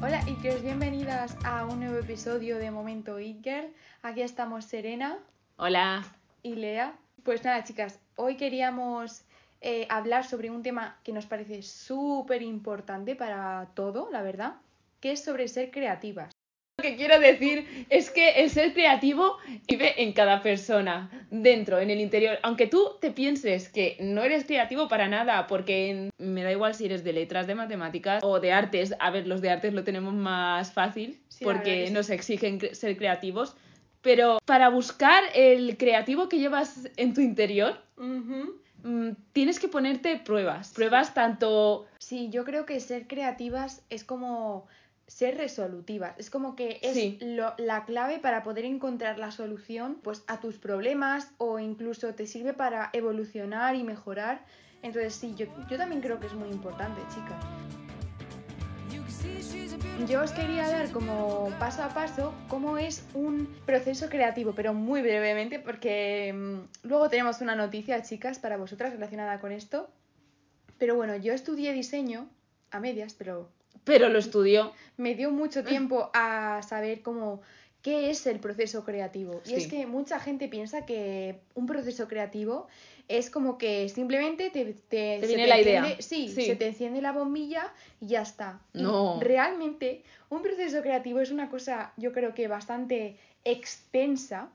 Hola 0.00 0.20
Ikers, 0.26 0.62
bienvenidas 0.62 1.36
a 1.44 1.64
un 1.66 1.80
nuevo 1.80 1.98
episodio 1.98 2.58
de 2.58 2.70
Momento 2.70 3.18
Girl. 3.18 3.74
Aquí 4.02 4.22
estamos 4.22 4.64
Serena 4.64 5.18
Hola. 5.56 6.04
y 6.44 6.54
Lea. 6.54 6.96
Pues 7.24 7.42
nada, 7.44 7.64
chicas, 7.64 7.98
hoy 8.14 8.36
queríamos 8.36 9.22
eh, 9.60 9.88
hablar 9.90 10.24
sobre 10.24 10.50
un 10.50 10.62
tema 10.62 11.00
que 11.02 11.12
nos 11.12 11.26
parece 11.26 11.62
súper 11.62 12.42
importante 12.42 13.16
para 13.16 13.70
todo, 13.74 14.08
la 14.12 14.22
verdad, 14.22 14.54
que 15.00 15.10
es 15.12 15.24
sobre 15.24 15.48
ser 15.48 15.72
creativas. 15.72 16.32
Lo 16.80 16.82
que 16.82 16.94
quiero 16.94 17.18
decir 17.18 17.86
es 17.90 18.08
que 18.08 18.30
el 18.40 18.50
ser 18.50 18.72
creativo 18.72 19.38
vive 19.66 20.00
en 20.00 20.12
cada 20.12 20.42
persona, 20.44 21.10
dentro, 21.28 21.80
en 21.80 21.90
el 21.90 21.98
interior. 21.98 22.38
Aunque 22.44 22.68
tú 22.68 22.92
te 23.00 23.10
pienses 23.10 23.68
que 23.68 23.96
no 23.98 24.22
eres 24.22 24.44
creativo 24.44 24.86
para 24.86 25.08
nada, 25.08 25.48
porque 25.48 26.10
me 26.18 26.44
da 26.44 26.52
igual 26.52 26.76
si 26.76 26.84
eres 26.84 27.02
de 27.02 27.12
letras, 27.12 27.48
de 27.48 27.56
matemáticas 27.56 28.22
o 28.22 28.38
de 28.38 28.52
artes. 28.52 28.94
A 29.00 29.10
ver, 29.10 29.26
los 29.26 29.40
de 29.40 29.50
artes 29.50 29.74
lo 29.74 29.82
tenemos 29.82 30.14
más 30.14 30.72
fácil 30.72 31.20
Sí, 31.26 31.42
porque 31.44 31.90
nos 31.90 32.10
exigen 32.10 32.60
ser 32.72 32.96
creativos. 32.96 33.56
Pero 34.00 34.38
para 34.44 34.68
buscar 34.68 35.24
el 35.34 35.76
creativo 35.78 36.28
que 36.28 36.38
llevas 36.38 36.88
en 36.96 37.12
tu 37.12 37.20
interior, 37.20 37.76
mm, 37.96 39.10
tienes 39.32 39.58
que 39.58 39.66
ponerte 39.66 40.14
pruebas. 40.18 40.74
Pruebas 40.74 41.12
tanto 41.12 41.88
Sí, 41.98 42.28
yo 42.30 42.44
creo 42.44 42.66
que 42.66 42.78
ser 42.78 43.08
creativas 43.08 43.82
es 43.90 44.04
como 44.04 44.68
ser 45.08 45.36
resolutivas. 45.38 46.14
Es 46.18 46.30
como 46.30 46.54
que 46.54 46.78
es 46.82 46.92
Sí. 46.94 47.18
lo- 47.20 47.54
la 47.58 47.84
clave 47.86 48.18
para 48.20 48.42
poder 48.44 48.64
encontrar 48.66 49.18
la 49.18 49.30
solución 49.32 49.98
pues, 50.04 50.22
a 50.28 50.38
tus 50.38 50.58
problemas 50.58 51.32
o 51.38 51.58
incluso 51.58 52.14
te 52.14 52.26
sirve 52.26 52.52
para 52.52 52.90
evolucionar 52.92 53.74
y 53.74 53.82
mejorar. 53.82 54.44
Entonces 54.82 55.14
sí, 55.14 55.34
yo, 55.34 55.46
yo 55.68 55.76
también 55.78 56.00
creo 56.02 56.20
que 56.20 56.26
es 56.26 56.34
muy 56.34 56.50
importante, 56.50 57.00
chicas. 57.12 57.42
Yo 60.06 60.22
os 60.22 60.30
quería 60.32 60.68
dar 60.68 60.90
como 60.92 61.50
paso 61.58 61.82
a 61.82 61.88
paso 61.88 62.32
cómo 62.48 62.78
es 62.78 63.04
un 63.14 63.48
proceso 63.66 64.08
creativo, 64.08 64.52
pero 64.54 64.72
muy 64.72 65.02
brevemente 65.02 65.58
porque 65.58 66.32
mm, 66.32 66.86
luego 66.86 67.08
tenemos 67.08 67.40
una 67.40 67.56
noticia, 67.56 68.00
chicas, 68.02 68.38
para 68.38 68.56
vosotras 68.56 68.92
relacionada 68.92 69.40
con 69.40 69.50
esto. 69.52 69.90
Pero 70.78 70.94
bueno, 70.94 71.16
yo 71.16 71.32
estudié 71.32 71.72
diseño 71.72 72.28
a 72.70 72.78
medias, 72.78 73.14
pero 73.14 73.50
pero 73.88 74.08
lo 74.08 74.18
estudió. 74.20 74.72
me 74.96 75.14
dio 75.16 75.30
mucho 75.32 75.64
tiempo 75.64 76.10
a 76.14 76.60
saber 76.62 77.02
cómo 77.02 77.40
qué 77.82 78.10
es 78.10 78.26
el 78.26 78.38
proceso 78.40 78.84
creativo. 78.84 79.40
Y 79.46 79.54
es 79.54 79.66
que 79.68 79.86
mucha 79.86 80.18
gente 80.18 80.48
piensa 80.48 80.84
que 80.84 81.38
un 81.54 81.66
proceso 81.66 82.08
creativo 82.08 82.66
es 83.06 83.30
como 83.30 83.56
que 83.56 83.88
simplemente 83.88 84.50
te, 84.50 84.64
te, 84.64 84.74
Te 84.88 85.20
se 85.20 85.26
viene 85.28 85.46
la 85.46 85.60
idea. 85.60 85.80
enciende- 85.86 86.02
sí, 86.02 86.28
Sí. 86.28 86.44
se 86.44 86.56
te 86.56 86.66
enciende 86.66 87.00
la 87.00 87.12
bombilla 87.12 87.72
y 88.00 88.08
ya 88.08 88.22
está. 88.22 88.60
Y 88.74 88.82
No. 88.82 89.18
realmente 89.20 90.02
un 90.28 90.42
proceso 90.42 90.82
creativo 90.82 91.20
es 91.20 91.30
una 91.30 91.48
cosa, 91.48 91.92
yo 91.96 92.12
creo 92.12 92.34
que 92.34 92.48
bastante 92.48 93.16
extensa 93.44 94.48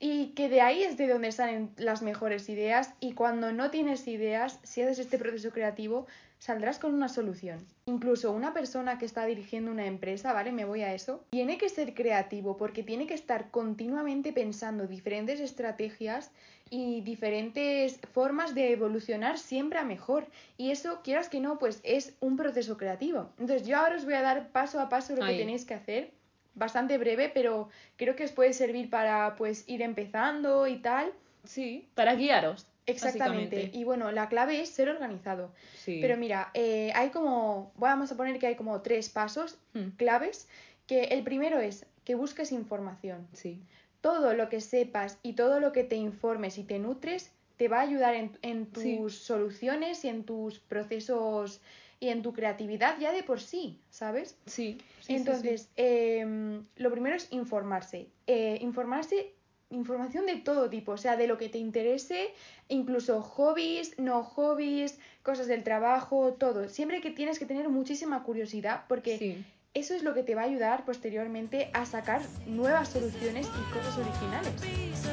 y 0.00 0.28
que 0.28 0.48
de 0.48 0.62
ahí 0.62 0.82
es 0.82 0.96
de 0.96 1.06
donde 1.06 1.30
salen 1.30 1.70
las 1.76 2.00
mejores 2.00 2.48
ideas 2.48 2.94
y 3.00 3.12
cuando 3.12 3.52
no 3.52 3.70
tienes 3.70 4.08
ideas, 4.08 4.58
si 4.62 4.80
haces 4.80 4.98
este 4.98 5.18
proceso 5.18 5.50
creativo, 5.50 6.06
saldrás 6.38 6.78
con 6.78 6.94
una 6.94 7.10
solución. 7.10 7.58
Incluso 7.84 8.32
una 8.32 8.54
persona 8.54 8.98
que 8.98 9.04
está 9.04 9.26
dirigiendo 9.26 9.70
una 9.70 9.84
empresa, 9.84 10.32
¿vale? 10.32 10.52
Me 10.52 10.64
voy 10.64 10.80
a 10.80 10.94
eso. 10.94 11.22
Tiene 11.28 11.58
que 11.58 11.68
ser 11.68 11.92
creativo 11.92 12.56
porque 12.56 12.82
tiene 12.82 13.06
que 13.06 13.12
estar 13.12 13.50
continuamente 13.50 14.32
pensando 14.32 14.86
diferentes 14.86 15.38
estrategias 15.38 16.30
y 16.70 17.02
diferentes 17.02 18.00
formas 18.14 18.54
de 18.54 18.72
evolucionar 18.72 19.38
siempre 19.38 19.78
a 19.78 19.84
mejor. 19.84 20.26
Y 20.56 20.70
eso, 20.70 21.00
quieras 21.04 21.28
que 21.28 21.40
no, 21.40 21.58
pues 21.58 21.80
es 21.82 22.14
un 22.20 22.38
proceso 22.38 22.78
creativo. 22.78 23.28
Entonces 23.38 23.66
yo 23.66 23.76
ahora 23.76 23.96
os 23.96 24.06
voy 24.06 24.14
a 24.14 24.22
dar 24.22 24.48
paso 24.48 24.80
a 24.80 24.88
paso 24.88 25.14
lo 25.14 25.24
Ahí. 25.24 25.34
que 25.34 25.42
tenéis 25.42 25.66
que 25.66 25.74
hacer. 25.74 26.10
Bastante 26.54 26.98
breve, 26.98 27.30
pero 27.32 27.68
creo 27.96 28.16
que 28.16 28.24
os 28.24 28.32
puede 28.32 28.52
servir 28.52 28.90
para 28.90 29.34
pues 29.36 29.64
ir 29.68 29.82
empezando 29.82 30.66
y 30.66 30.76
tal. 30.78 31.12
Sí, 31.44 31.88
para 31.94 32.14
guiaros. 32.14 32.66
Exactamente. 32.86 33.70
Y 33.72 33.84
bueno, 33.84 34.10
la 34.10 34.28
clave 34.28 34.60
es 34.60 34.70
ser 34.70 34.88
organizado. 34.88 35.52
Sí. 35.76 35.98
Pero 36.00 36.16
mira, 36.16 36.50
eh, 36.54 36.90
hay 36.94 37.10
como, 37.10 37.72
vamos 37.76 38.10
a 38.10 38.16
poner 38.16 38.38
que 38.38 38.48
hay 38.48 38.56
como 38.56 38.80
tres 38.82 39.08
pasos 39.08 39.58
Mm, 39.74 39.90
claves, 39.96 40.48
que 40.86 41.04
el 41.04 41.22
primero 41.22 41.60
es 41.60 41.86
que 42.04 42.14
busques 42.16 42.52
información. 42.52 43.26
sí. 43.32 43.60
Todo 44.00 44.32
lo 44.32 44.48
que 44.48 44.62
sepas 44.62 45.18
y 45.22 45.34
todo 45.34 45.60
lo 45.60 45.72
que 45.72 45.84
te 45.84 45.96
informes 45.96 46.56
y 46.56 46.64
te 46.64 46.78
nutres 46.78 47.32
te 47.58 47.68
va 47.68 47.80
a 47.80 47.82
ayudar 47.82 48.14
en, 48.14 48.38
en 48.40 48.64
tus 48.66 48.82
Sí. 48.82 49.24
soluciones 49.24 50.04
y 50.06 50.08
en 50.08 50.24
tus 50.24 50.58
procesos 50.58 51.60
y 52.00 52.08
en 52.08 52.22
tu 52.22 52.32
creatividad 52.32 52.98
ya 52.98 53.12
de 53.12 53.22
por 53.22 53.40
sí, 53.40 53.78
¿sabes? 53.90 54.36
Sí. 54.46 54.78
sí, 55.00 55.06
sí, 55.06 55.14
Entonces, 55.16 55.68
em, 55.76 56.64
lo 56.76 56.90
primero 56.90 57.14
es 57.14 57.28
informarse. 57.30 58.08
Eh, 58.26 58.58
informarse, 58.62 59.34
información 59.68 60.24
de 60.24 60.36
todo 60.36 60.70
tipo, 60.70 60.92
o 60.92 60.96
sea, 60.96 61.18
de 61.18 61.26
lo 61.26 61.36
que 61.36 61.50
te 61.50 61.58
interese, 61.58 62.32
incluso 62.68 63.20
hobbies, 63.20 63.98
no 63.98 64.22
hobbies, 64.22 64.98
cosas 65.22 65.46
del 65.46 65.62
trabajo, 65.62 66.32
todo. 66.32 66.70
Siempre 66.70 67.02
que 67.02 67.10
tienes 67.10 67.38
que 67.38 67.44
tener 67.44 67.68
muchísima 67.68 68.22
curiosidad 68.24 68.84
porque. 68.88 69.18
Sí. 69.18 69.44
eso 69.74 69.94
es 69.94 70.02
lo 70.02 70.14
que 70.14 70.22
te 70.22 70.34
va 70.34 70.42
a 70.42 70.46
ayudar 70.46 70.84
posteriormente 70.86 71.70
a 71.74 71.84
sacar 71.84 72.22
nuevas 72.46 72.88
soluciones 72.88 73.46
y 73.46 73.72
cosas 73.72 73.98
originales. 73.98 74.54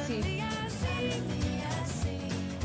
Sí. 0.06 0.40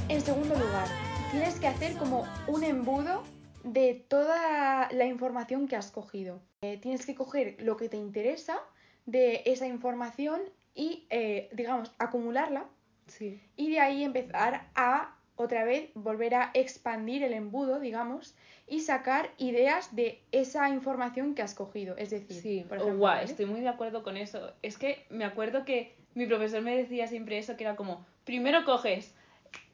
En 0.07 0.22
segundo 0.22 0.56
lugar, 0.56 0.88
tienes 1.31 1.59
que 1.59 1.67
hacer 1.67 1.97
como 1.97 2.25
un 2.47 2.63
embudo 2.63 3.23
de 3.63 4.06
toda 4.07 4.90
la 4.91 5.06
información 5.06 5.68
que 5.68 5.75
has 5.75 5.91
cogido. 5.91 6.41
Eh, 6.62 6.78
tienes 6.78 7.06
que 7.06 7.16
coger 7.16 7.56
lo 7.59 7.78
que 7.78 7.90
te 7.90 7.97
interesa 7.97 8.57
de 9.06 9.41
esa 9.46 9.68
información 9.68 10.41
y, 10.75 11.06
eh, 11.09 11.50
digamos, 11.53 11.91
acumularla 12.00 12.66
Sí. 13.07 13.41
y 13.57 13.69
de 13.72 13.79
ahí 13.79 14.03
empezar 14.03 14.68
a 14.75 15.16
otra 15.35 15.63
vez 15.66 15.90
volver 15.96 16.35
a 16.35 16.51
expandir 16.53 17.24
el 17.24 17.34
embudo, 17.34 17.79
digamos, 17.79 18.35
y 18.68 18.81
sacar 18.81 19.31
ideas 19.38 19.95
de 19.95 20.22
esa 20.31 20.69
información 20.69 21.35
que 21.35 21.41
has 21.41 21.53
cogido. 21.56 21.97
Es 21.97 22.12
decir, 22.12 22.41
Sí, 22.41 22.66
por 22.68 22.78
oh, 22.78 22.81
ejemplo, 22.81 23.03
¿vale? 23.03 23.24
estoy 23.25 23.45
muy 23.45 23.62
de 23.62 23.68
acuerdo 23.68 24.03
con 24.03 24.16
eso. 24.16 24.53
Es 24.62 24.78
que 24.78 25.06
me 25.09 25.25
acuerdo 25.25 25.66
que 25.66 25.95
mi 26.13 26.28
profesor 26.28 26.62
me 26.62 26.78
decía 26.78 27.07
siempre 27.07 27.38
eso, 27.40 27.57
que 27.57 27.63
era 27.63 27.75
como, 27.75 28.06
primero 28.25 28.63
coges 28.63 29.13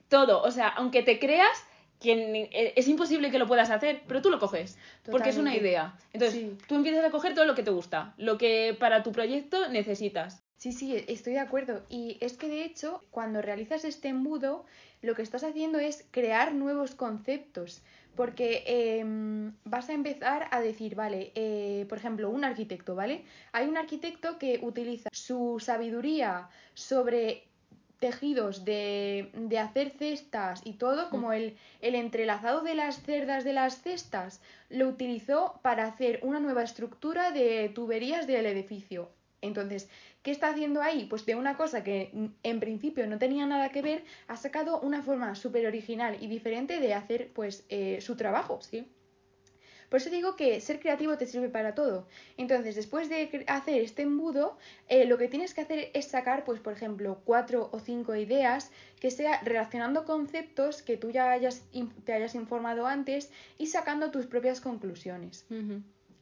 todo, 0.07 0.41
o 0.41 0.49
sea, 0.51 0.69
aunque 0.69 1.03
te 1.03 1.19
creas 1.19 1.63
que 1.99 2.15
ni- 2.15 2.49
e- 2.51 2.73
es 2.75 2.87
imposible 2.87 3.29
que 3.31 3.39
lo 3.39 3.47
puedas 3.47 3.69
hacer, 3.69 4.01
pero 4.07 4.21
tú 4.21 4.29
lo 4.29 4.39
coges, 4.39 4.77
porque 5.09 5.29
es 5.29 5.37
una 5.37 5.55
idea. 5.55 5.95
Entonces, 6.13 6.39
Sí. 6.39 6.57
tú 6.67 6.75
empiezas 6.75 7.03
a 7.03 7.11
coger 7.11 7.33
todo 7.33 7.45
lo 7.45 7.55
que 7.55 7.63
te 7.63 7.71
gusta, 7.71 8.13
lo 8.17 8.37
que 8.37 8.75
para 8.79 9.03
tu 9.03 9.11
proyecto 9.11 9.67
necesitas. 9.69 10.41
Sí, 10.57 10.73
sí, 10.73 11.03
estoy 11.07 11.33
de 11.33 11.39
acuerdo. 11.39 11.83
Y 11.89 12.17
es 12.19 12.35
que 12.37 12.47
de 12.49 12.63
hecho, 12.65 13.01
cuando 13.11 13.41
realizas 13.41 13.85
este 13.85 14.09
embudo, 14.09 14.65
lo 15.01 15.15
que 15.15 15.21
estás 15.21 15.43
haciendo 15.45 15.79
es 15.79 16.05
crear 16.11 16.53
nuevos 16.53 16.95
conceptos. 16.95 17.81
Porque 18.15 18.63
em, 18.65 19.53
vas 19.63 19.87
a 19.89 19.93
empezar 19.93 20.49
a 20.51 20.59
decir, 20.59 20.95
vale, 20.95 21.31
eh, 21.35 21.85
por 21.87 21.97
ejemplo, 21.99 22.29
un 22.29 22.43
arquitecto, 22.43 22.93
¿vale? 22.93 23.23
Hay 23.53 23.67
un 23.67 23.77
arquitecto 23.77 24.37
que 24.37 24.59
utiliza 24.61 25.07
su 25.13 25.57
sabiduría 25.61 26.49
sobre 26.73 27.43
tejidos 27.99 28.65
de, 28.65 29.29
de 29.33 29.59
hacer 29.59 29.91
cestas 29.91 30.61
y 30.63 30.73
todo, 30.73 31.09
como 31.09 31.33
el, 31.33 31.57
el 31.81 31.95
entrelazado 31.95 32.61
de 32.61 32.75
las 32.75 33.01
cerdas 33.01 33.43
de 33.43 33.53
las 33.53 33.81
cestas, 33.81 34.41
lo 34.69 34.87
utilizó 34.87 35.59
para 35.61 35.85
hacer 35.85 36.19
una 36.23 36.39
nueva 36.39 36.63
estructura 36.63 37.31
de 37.31 37.69
tuberías 37.69 38.25
del 38.27 38.45
edificio. 38.45 39.09
Entonces, 39.41 39.89
¿qué 40.21 40.31
está 40.31 40.49
haciendo 40.49 40.81
ahí? 40.81 41.05
Pues 41.09 41.25
de 41.25 41.35
una 41.35 41.55
cosa 41.55 41.83
que 41.83 42.09
mm, 42.13 42.25
en 42.43 42.59
principio 42.59 43.07
no 43.07 43.17
tenía 43.17 43.45
nada 43.45 43.69
que 43.69 43.81
ver, 43.81 44.03
ha 44.27 44.37
sacado 44.37 44.79
una 44.81 45.01
forma 45.01 45.35
súper 45.35 45.65
original 45.65 46.17
y 46.19 46.27
diferente 46.27 46.79
de 46.79 46.93
hacer 46.93 47.31
pues 47.33 47.65
eh, 47.69 47.99
su 48.01 48.15
trabajo. 48.15 48.59
Sí. 48.61 48.87
Por 49.89 49.99
eso 49.99 50.09
digo 50.09 50.35
que 50.35 50.61
ser 50.61 50.79
creativo 50.79 51.17
te 51.17 51.25
sirve 51.25 51.49
para 51.49 51.73
todo. 51.73 52.07
Entonces, 52.37 52.75
después 52.75 53.09
de 53.09 53.43
hacer 53.47 53.81
este 53.81 54.03
embudo, 54.03 54.57
eh, 54.87 55.05
lo 55.05 55.17
que 55.17 55.27
tienes 55.27 55.53
que 55.53 55.61
hacer 55.61 55.89
es 55.93 56.05
sacar, 56.05 56.45
pues, 56.45 56.59
por 56.59 56.73
ejemplo, 56.73 57.21
cuatro 57.25 57.69
o 57.71 57.79
cinco 57.79 58.15
ideas 58.15 58.71
que 58.99 59.11
sea 59.11 59.41
relacionando 59.41 60.05
conceptos 60.05 60.83
que 60.83 60.97
tú 60.97 61.09
ya 61.09 61.31
hayas, 61.31 61.63
te 62.05 62.13
hayas 62.13 62.35
informado 62.35 62.85
antes 62.85 63.31
y 63.57 63.67
sacando 63.67 64.11
tus 64.11 64.27
propias 64.27 64.61
conclusiones. 64.61 65.45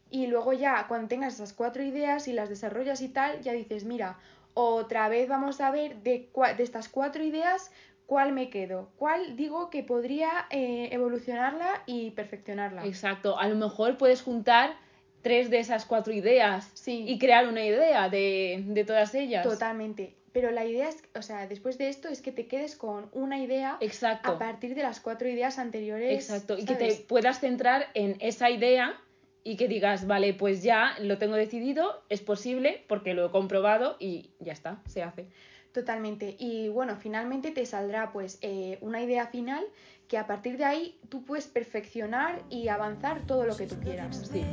Y 0.09 0.27
luego 0.27 0.53
ya, 0.53 0.85
cuando 0.87 1.09
tengas 1.09 1.33
esas 1.35 1.53
cuatro 1.53 1.83
ideas 1.83 2.27
y 2.29 2.33
las 2.33 2.47
desarrollas 2.47 3.01
y 3.01 3.09
tal, 3.09 3.41
ya 3.41 3.51
dices, 3.51 3.83
mira, 3.83 4.17
otra 4.53 5.09
vez 5.09 5.27
vamos 5.27 5.59
a 5.61 5.69
ver 5.69 5.97
de, 5.97 6.29
de 6.57 6.63
estas 6.63 6.87
cuatro 6.89 7.23
ideas 7.23 7.69
cuál 8.07 8.31
me 8.31 8.49
quedo, 8.49 8.89
cuál 8.97 9.35
digo 9.35 9.69
que 9.69 9.83
podría 9.83 10.47
eh, 10.49 10.89
evolucionarla 10.91 11.83
y 11.85 12.11
perfeccionarla. 12.11 12.85
Exacto, 12.85 13.37
a 13.37 13.47
lo 13.47 13.55
mejor 13.55 13.97
puedes 13.97 14.23
juntar 14.23 14.75
tres 15.21 15.49
de 15.49 15.59
esas 15.59 15.85
cuatro 15.85 16.13
ideas 16.13 16.71
Sí. 16.73 17.03
y 17.07 17.19
crear 17.19 17.47
una 17.47 17.63
idea 17.63 18.09
de, 18.09 18.63
de 18.65 18.83
todas 18.85 19.13
ellas. 19.13 19.43
Totalmente. 19.43 20.15
Pero 20.31 20.51
la 20.51 20.65
idea 20.65 20.87
es, 20.87 21.03
o 21.15 21.21
sea, 21.21 21.47
después 21.47 21.77
de 21.77 21.89
esto 21.89 22.07
es 22.09 22.21
que 22.21 22.31
te 22.31 22.47
quedes 22.47 22.75
con 22.75 23.09
una 23.11 23.39
idea 23.39 23.77
Exacto. 23.81 24.31
a 24.31 24.39
partir 24.39 24.75
de 24.75 24.83
las 24.83 24.99
cuatro 24.99 25.27
ideas 25.27 25.59
anteriores. 25.59 26.13
Exacto, 26.13 26.57
y 26.57 26.65
que 26.65 26.75
te 26.75 26.93
puedas 27.07 27.39
centrar 27.39 27.87
en 27.93 28.17
esa 28.19 28.49
idea 28.49 28.99
y 29.43 29.57
que 29.57 29.67
digas, 29.67 30.05
vale, 30.07 30.33
pues 30.33 30.61
ya 30.61 30.95
lo 30.99 31.17
tengo 31.17 31.35
decidido, 31.35 32.03
es 32.09 32.21
posible 32.21 32.83
porque 32.87 33.13
lo 33.13 33.25
he 33.25 33.31
comprobado 33.31 33.97
y 33.99 34.29
ya 34.39 34.53
está, 34.53 34.81
se 34.85 35.01
hace. 35.03 35.27
Totalmente. 35.77 36.35
Y 36.39 36.69
bueno, 36.69 36.95
finalmente 36.95 37.51
te 37.51 37.63
saldrá 37.67 38.11
pues 38.11 38.39
eh, 38.41 38.79
una 38.81 38.99
idea 39.03 39.27
final 39.27 39.63
que 40.07 40.17
a 40.17 40.25
partir 40.25 40.57
de 40.57 40.65
ahí 40.65 40.97
tú 41.07 41.23
puedes 41.23 41.45
perfeccionar 41.45 42.41
y 42.49 42.69
avanzar 42.69 43.27
todo 43.27 43.45
lo 43.45 43.55
que 43.55 43.67
tú 43.67 43.75
quieras. 43.75 44.27
Sí. 44.33 44.43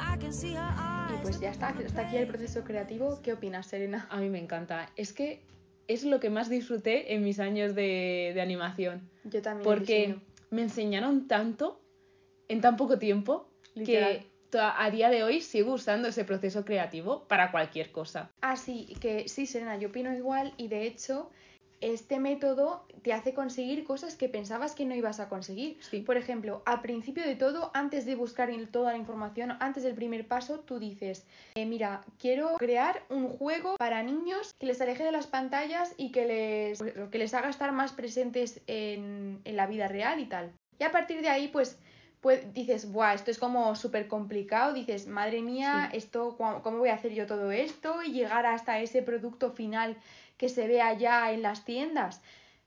Y 0.00 1.16
pues 1.20 1.40
ya 1.40 1.50
está, 1.50 1.68
hasta 1.68 2.08
aquí 2.08 2.16
el 2.16 2.26
proceso 2.26 2.64
creativo. 2.64 3.20
¿Qué 3.22 3.34
opinas, 3.34 3.66
Serena? 3.66 4.06
A 4.08 4.16
mí 4.16 4.30
me 4.30 4.38
encanta. 4.38 4.88
Es 4.96 5.12
que 5.12 5.42
es 5.88 6.04
lo 6.04 6.20
que 6.20 6.30
más 6.30 6.48
disfruté 6.48 7.12
en 7.12 7.22
mis 7.22 7.38
años 7.38 7.74
de, 7.74 8.32
de 8.34 8.40
animación. 8.40 9.06
Yo 9.24 9.42
también. 9.42 9.62
Porque 9.62 10.16
me 10.48 10.62
enseñaron 10.62 11.28
tanto 11.28 11.82
en 12.48 12.62
tan 12.62 12.78
poco 12.78 12.98
tiempo 12.98 13.46
Literal. 13.74 14.20
que 14.20 14.33
a 14.60 14.90
día 14.90 15.10
de 15.10 15.24
hoy 15.24 15.40
sigo 15.40 15.74
usando 15.74 16.08
ese 16.08 16.24
proceso 16.24 16.64
creativo 16.64 17.24
para 17.28 17.50
cualquier 17.50 17.92
cosa. 17.92 18.30
Ah, 18.40 18.56
sí, 18.56 18.94
que 19.00 19.28
sí, 19.28 19.46
Serena, 19.46 19.76
yo 19.76 19.88
opino 19.88 20.14
igual 20.14 20.54
y 20.56 20.68
de 20.68 20.86
hecho 20.86 21.30
este 21.80 22.18
método 22.18 22.86
te 23.02 23.12
hace 23.12 23.34
conseguir 23.34 23.84
cosas 23.84 24.16
que 24.16 24.28
pensabas 24.28 24.74
que 24.74 24.86
no 24.86 24.94
ibas 24.94 25.20
a 25.20 25.28
conseguir. 25.28 25.76
Sí. 25.80 26.00
Por 26.00 26.16
ejemplo, 26.16 26.62
al 26.64 26.80
principio 26.80 27.22
de 27.24 27.36
todo, 27.36 27.70
antes 27.74 28.06
de 28.06 28.14
buscar 28.14 28.50
toda 28.70 28.92
la 28.92 28.98
información, 28.98 29.56
antes 29.60 29.82
del 29.82 29.94
primer 29.94 30.26
paso, 30.26 30.60
tú 30.60 30.78
dices, 30.78 31.26
eh, 31.54 31.66
mira, 31.66 32.02
quiero 32.18 32.54
crear 32.56 33.02
un 33.10 33.28
juego 33.28 33.76
para 33.76 34.02
niños 34.02 34.54
que 34.58 34.66
les 34.66 34.80
aleje 34.80 35.04
de 35.04 35.12
las 35.12 35.26
pantallas 35.26 35.94
y 35.98 36.10
que 36.10 36.24
les, 36.26 36.82
que 37.10 37.18
les 37.18 37.34
haga 37.34 37.50
estar 37.50 37.72
más 37.72 37.92
presentes 37.92 38.62
en, 38.66 39.40
en 39.44 39.56
la 39.56 39.66
vida 39.66 39.86
real 39.86 40.20
y 40.20 40.26
tal. 40.26 40.52
Y 40.78 40.84
a 40.84 40.90
partir 40.90 41.20
de 41.20 41.28
ahí, 41.28 41.48
pues, 41.48 41.78
pues 42.24 42.54
dices, 42.54 42.90
Buah, 42.90 43.12
esto 43.12 43.30
es 43.30 43.38
como 43.38 43.76
súper 43.76 44.08
complicado, 44.08 44.72
dices, 44.72 45.06
madre 45.06 45.42
mía, 45.42 45.90
Sí. 45.90 45.98
esto, 45.98 46.36
¿cómo 46.38 46.78
voy 46.78 46.88
a 46.88 46.94
hacer 46.94 47.12
yo 47.12 47.26
todo 47.26 47.52
esto? 47.52 48.02
Y 48.02 48.12
llegar 48.12 48.46
hasta 48.46 48.80
ese 48.80 49.02
producto 49.02 49.50
final 49.52 49.98
que 50.38 50.48
se 50.48 50.66
ve 50.66 50.80
allá 50.80 51.30
en 51.32 51.42
las 51.42 51.66
tiendas. 51.66 52.22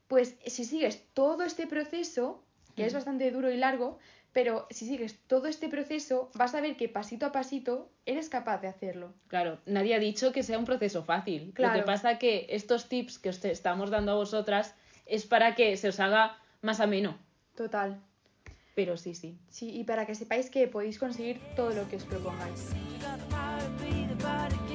Pues 0.06 0.36
si 0.46 0.64
sigues 0.64 1.02
todo 1.12 1.42
este 1.42 1.66
proceso, 1.66 2.40
que 2.76 2.86
es 2.86 2.92
Mm. 2.92 2.98
bastante 2.98 3.30
duro 3.32 3.50
y 3.50 3.56
largo, 3.56 3.98
pero 4.32 4.68
si 4.70 4.86
sigues 4.86 5.18
todo 5.26 5.48
este 5.48 5.68
proceso, 5.68 6.30
vas 6.34 6.54
a 6.54 6.60
ver 6.60 6.76
que 6.76 6.88
pasito 6.88 7.26
a 7.26 7.32
pasito 7.32 7.90
eres 8.06 8.28
capaz 8.28 8.58
de 8.58 8.68
hacerlo. 8.68 9.12
Claro, 9.26 9.58
nadie 9.66 9.96
ha 9.96 9.98
dicho 9.98 10.30
que 10.30 10.44
sea 10.44 10.56
un 10.56 10.66
proceso 10.66 11.02
fácil. 11.02 11.52
Lo 11.56 11.72
que 11.72 11.82
pasa 11.82 12.16
que 12.20 12.46
estos 12.50 12.88
tips 12.88 13.18
que 13.18 13.30
os 13.30 13.44
estamos 13.44 13.90
dando 13.90 14.12
a 14.12 14.14
vosotras 14.14 14.76
es 15.04 15.26
para 15.26 15.56
que 15.56 15.76
se 15.76 15.88
os 15.88 15.98
haga 15.98 16.38
más 16.62 16.78
ameno. 16.78 17.18
Total. 17.56 18.00
Pero 18.78 18.96
sí, 18.96 19.12
sí. 19.16 19.36
Sí, 19.50 19.72
y 19.76 19.82
para 19.82 20.06
que 20.06 20.14
sepáis 20.14 20.50
que 20.50 20.68
podéis 20.68 21.00
conseguir 21.00 21.40
todo 21.56 21.70
lo 21.70 21.88
que 21.88 21.96
os 21.96 22.04
propongáis. 22.04 22.70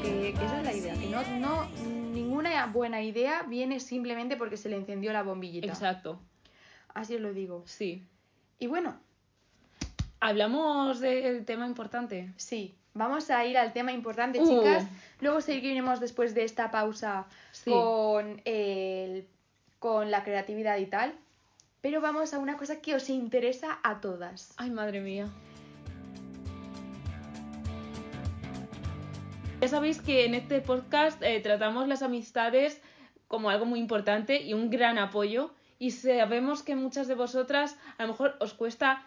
Que, 0.02 0.34
que 0.34 0.46
esa 0.46 0.60
es 0.60 0.66
la 0.66 0.74
idea, 0.74 0.94
que 0.96 1.08
no, 1.08 1.22
no, 1.40 1.70
ninguna 2.14 2.66
buena 2.66 3.02
idea 3.02 3.44
viene 3.44 3.80
simplemente 3.80 4.36
porque 4.36 4.58
se 4.58 4.68
le 4.68 4.76
encendió 4.76 5.14
la 5.14 5.24
bombillita. 5.24 5.68
Exacto. 5.68 6.20
Así 6.94 7.16
os 7.16 7.22
lo 7.22 7.34
digo. 7.34 7.64
Sí. 7.66 8.04
Y 8.60 8.68
bueno, 8.68 8.94
Hablamos 10.20 11.00
del 11.00 11.46
tema 11.46 11.66
importante. 11.66 12.30
sí, 12.36 12.76
vamos 12.94 13.30
a 13.30 13.46
ir 13.46 13.58
al 13.58 13.72
tema 13.72 13.94
importante, 13.94 14.42
Uh. 14.42 14.48
chicas. 14.50 14.86
Luego 15.22 15.40
seguiremos 15.40 16.02
después 16.02 16.34
de 16.36 16.44
esta 16.44 16.72
pausa 16.72 17.26
Sí. 17.54 17.72
con, 17.72 18.42
el, 18.44 19.26
con 19.80 20.12
la 20.12 20.26
creatividad 20.26 20.78
y 20.78 20.88
tal. 20.88 21.14
Pero 21.84 22.00
vamos 22.00 22.34
a 22.34 22.40
una 22.40 22.56
cosa 22.56 22.80
que 22.80 22.96
os 22.96 23.10
interesa 23.10 23.78
a 23.84 24.00
todas. 24.00 24.54
Ay, 24.56 24.72
madre 24.72 25.02
mía. 25.02 25.28
Ya 29.60 29.68
sabéis 29.68 30.02
que 30.02 30.24
en 30.24 30.34
este 30.34 30.62
podcast 30.62 31.22
eh, 31.22 31.42
tratamos 31.42 31.90
las 31.90 32.02
amistades 32.02 32.82
como 33.28 33.50
algo 33.50 33.66
muy 33.66 33.80
importante 33.82 34.42
y 34.44 34.54
un 34.54 34.70
gran 34.70 34.98
apoyo. 34.98 35.52
Y 35.78 35.92
sabemos 35.92 36.64
que 36.64 36.78
muchas 36.78 37.10
de 37.10 37.16
vosotras 37.16 37.78
a 37.98 38.04
lo 38.04 38.14
mejor 38.14 38.38
os 38.40 38.54
cuesta, 38.54 39.06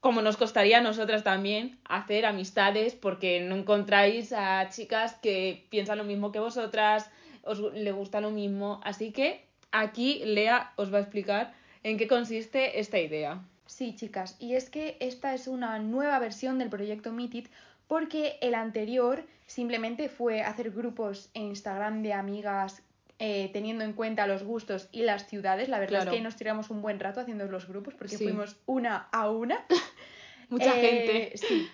como 0.00 0.20
nos 0.20 0.36
costaría 0.36 0.80
a 0.80 0.82
nosotras 0.82 1.24
también, 1.24 1.78
hacer 1.84 2.26
amistades 2.26 2.96
porque 2.96 3.40
no 3.40 3.56
encontráis 3.56 4.34
a 4.34 4.68
chicas 4.68 5.14
que 5.22 5.66
piensan 5.70 5.96
lo 5.96 6.04
mismo 6.04 6.32
que 6.32 6.38
vosotras, 6.38 7.10
os 7.44 7.60
le 7.72 7.92
gusta 7.92 8.20
lo 8.20 8.30
mismo. 8.30 8.78
Así 8.84 9.10
que 9.10 9.42
aquí 9.72 10.20
Lea 10.26 10.74
os 10.76 10.92
va 10.92 10.98
a 10.98 11.00
explicar 11.00 11.56
en 11.90 11.98
qué 11.98 12.06
consiste 12.08 12.78
esta 12.80 12.98
idea. 12.98 13.40
Sí, 13.66 13.94
chicas, 13.94 14.36
y 14.38 14.54
es 14.54 14.70
que 14.70 14.96
esta 15.00 15.34
es 15.34 15.46
una 15.48 15.78
nueva 15.78 16.18
versión 16.18 16.58
del 16.58 16.70
proyecto 16.70 17.12
Meet 17.12 17.34
It 17.34 17.48
porque 17.86 18.38
el 18.40 18.54
anterior 18.54 19.24
simplemente 19.46 20.08
fue 20.08 20.42
hacer 20.42 20.70
grupos 20.70 21.30
en 21.34 21.44
Instagram 21.48 22.02
de 22.02 22.12
amigas 22.12 22.82
eh, 23.18 23.50
teniendo 23.52 23.82
en 23.84 23.94
cuenta 23.94 24.26
los 24.26 24.44
gustos 24.44 24.88
y 24.92 25.02
las 25.02 25.26
ciudades. 25.26 25.68
La 25.68 25.78
verdad 25.80 26.02
Claro. 26.02 26.10
es 26.12 26.16
que 26.18 26.22
nos 26.22 26.36
tiramos 26.36 26.70
un 26.70 26.82
buen 26.82 27.00
rato 27.00 27.20
haciendo 27.20 27.46
los 27.46 27.66
grupos 27.66 27.94
porque 27.94 28.16
Sí. 28.16 28.24
fuimos 28.24 28.56
una 28.66 29.08
a 29.10 29.28
una. 29.30 29.64
Mucha 30.50 30.78
Eh, 30.78 30.80
gente. 30.80 31.36
Sí. 31.36 31.68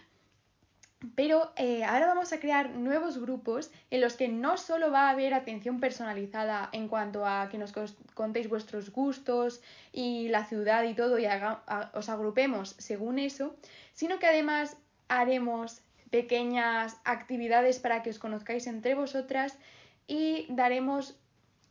Pero 1.15 1.53
eh, 1.57 1.85
ahora 1.85 2.07
vamos 2.07 2.33
a 2.33 2.41
crear 2.41 2.71
nuevos 2.71 3.19
grupos 3.19 3.71
en 3.91 4.01
los 4.01 4.15
que 4.17 4.29
no 4.29 4.57
solo 4.57 4.91
va 4.91 5.09
a 5.09 5.11
haber 5.11 5.35
atención 5.35 5.81
personalizada 5.81 6.69
en 6.73 6.89
cuanto 6.89 7.27
a 7.27 7.49
que 7.51 7.59
nos 7.59 7.73
contéis 8.15 8.49
vuestros 8.49 8.91
gustos 8.91 9.61
y 9.93 10.29
la 10.29 10.45
ciudad 10.45 10.85
y 10.85 10.95
todo 10.95 11.19
y 11.19 11.27
haga- 11.27 11.63
a- 11.67 11.91
os 11.95 12.09
agrupemos 12.09 12.75
según 12.79 13.19
eso, 13.19 13.57
sino 13.93 14.19
que 14.19 14.27
además 14.27 14.77
haremos 15.09 15.83
pequeñas 16.11 16.97
actividades 17.05 17.79
para 17.81 18.03
que 18.03 18.11
os 18.11 18.19
conozcáis 18.19 18.67
entre 18.67 18.95
vosotras 18.95 19.59
y 20.07 20.47
daremos 20.49 21.19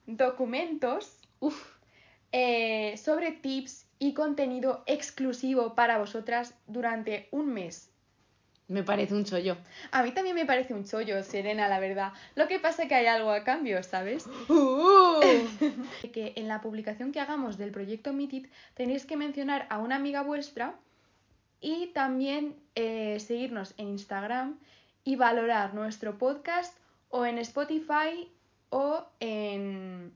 documentos 0.06 1.18
Uf, 1.39 1.62
eh, 2.31 2.95
sobre 2.97 3.31
tips 3.31 3.86
y 4.00 4.13
contenido 4.13 4.83
exclusivo 4.86 5.75
para 5.75 5.97
vosotras 5.97 6.56
durante 6.68 7.27
un 7.31 7.47
mes. 7.53 7.92
Me 8.73 8.83
parece 8.83 9.13
un 9.13 9.23
chollo. 9.23 9.55
A 9.91 10.03
mí 10.03 10.11
también 10.11 10.35
me 10.35 10.45
parece 10.45 10.73
un 10.73 10.83
chollo, 10.83 11.23
Serena, 11.23 11.67
la 11.67 11.79
verdad. 11.79 12.11
Lo 12.35 12.47
que 12.47 12.59
pasa 12.59 12.83
es 12.83 12.89
que 12.89 12.95
hay 12.95 13.05
algo 13.05 13.31
a 13.31 13.43
cambio, 13.43 13.81
¿sabes? 13.83 14.27
que 16.13 16.33
en 16.35 16.47
la 16.47 16.61
publicación 16.61 17.11
que 17.11 17.19
hagamos 17.19 17.57
del 17.57 17.71
proyecto 17.71 18.13
Meet 18.13 18.33
It 18.33 18.51
tenéis 18.73 19.05
que 19.05 19.15
mencionar 19.15 19.67
a 19.69 19.77
una 19.77 19.95
amiga 19.95 20.21
vuestra 20.23 20.75
y 21.61 21.87
también 21.87 22.55
eh, 22.75 23.19
seguirnos 23.19 23.74
en 23.77 23.89
Instagram 23.89 24.59
y 25.03 25.15
valorar 25.15 25.74
nuestro 25.74 26.17
podcast 26.17 26.77
o 27.09 27.25
en 27.25 27.38
Spotify 27.38 28.29
o 28.69 29.05
en, 29.19 30.12